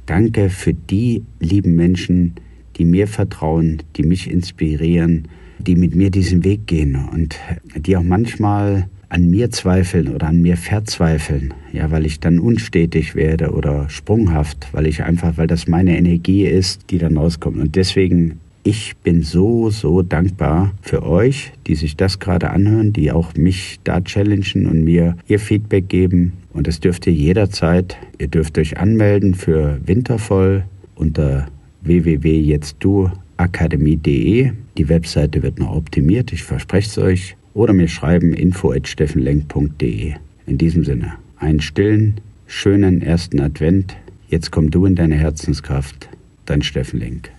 Danke 0.05 0.49
für 0.49 0.73
die 0.73 1.23
lieben 1.39 1.75
Menschen, 1.75 2.35
die 2.77 2.85
mir 2.85 3.07
vertrauen, 3.07 3.81
die 3.97 4.03
mich 4.03 4.29
inspirieren, 4.29 5.27
die 5.57 5.75
mit 5.75 5.95
mir 5.95 6.11
diesen 6.11 6.43
Weg 6.43 6.67
gehen 6.67 6.95
und 6.95 7.37
die 7.75 7.97
auch 7.97 8.03
manchmal 8.03 8.87
an 9.09 9.29
mir 9.29 9.49
zweifeln 9.49 10.13
oder 10.13 10.27
an 10.27 10.41
mir 10.41 10.55
verzweifeln, 10.55 11.53
ja, 11.73 11.91
weil 11.91 12.05
ich 12.05 12.19
dann 12.19 12.39
unstetig 12.39 13.15
werde 13.15 13.51
oder 13.51 13.89
sprunghaft, 13.89 14.67
weil 14.71 14.87
ich 14.87 15.03
einfach, 15.03 15.37
weil 15.37 15.47
das 15.47 15.67
meine 15.67 15.97
Energie 15.97 16.45
ist, 16.45 16.91
die 16.91 16.99
dann 16.99 17.17
rauskommt. 17.17 17.57
Und 17.57 17.75
deswegen 17.75 18.39
ich 18.63 18.97
bin 18.97 19.23
so, 19.23 19.69
so 19.69 20.01
dankbar 20.01 20.73
für 20.81 21.03
euch, 21.03 21.53
die 21.65 21.75
sich 21.75 21.95
das 21.95 22.19
gerade 22.19 22.49
anhören, 22.51 22.91
die 22.93 23.11
auch 23.11 23.33
mich 23.35 23.79
da 23.83 24.01
challengen 24.01 24.65
und 24.67 24.83
mir 24.83 25.15
ihr 25.27 25.39
Feedback 25.39 25.87
geben. 25.87 26.33
Und 26.53 26.67
das 26.67 26.81
dürft 26.81 27.07
ihr 27.07 27.13
jederzeit. 27.13 27.97
Ihr 28.19 28.27
dürft 28.27 28.57
euch 28.57 28.77
anmelden 28.77 29.33
für 29.33 29.79
Wintervoll 29.85 30.65
unter 30.95 31.47
www.jetztduakademie.de. 31.81 34.51
Die 34.77 34.89
Webseite 34.89 35.41
wird 35.41 35.57
noch 35.57 35.73
optimiert, 35.75 36.33
ich 36.33 36.43
verspreche 36.43 36.89
es 36.89 36.97
euch. 36.97 37.37
Oder 37.53 37.73
mir 37.73 37.87
schreiben 37.87 38.33
info.steffenlenk.de. 38.33 40.13
In 40.45 40.57
diesem 40.57 40.83
Sinne, 40.83 41.13
einen 41.37 41.61
stillen, 41.61 42.21
schönen 42.47 43.01
ersten 43.01 43.39
Advent. 43.39 43.95
Jetzt 44.27 44.51
komm 44.51 44.69
du 44.69 44.85
in 44.85 44.95
deine 44.95 45.15
Herzenskraft. 45.15 46.09
Dein 46.45 46.61
Steffen 46.61 46.99
Lenk. 46.99 47.31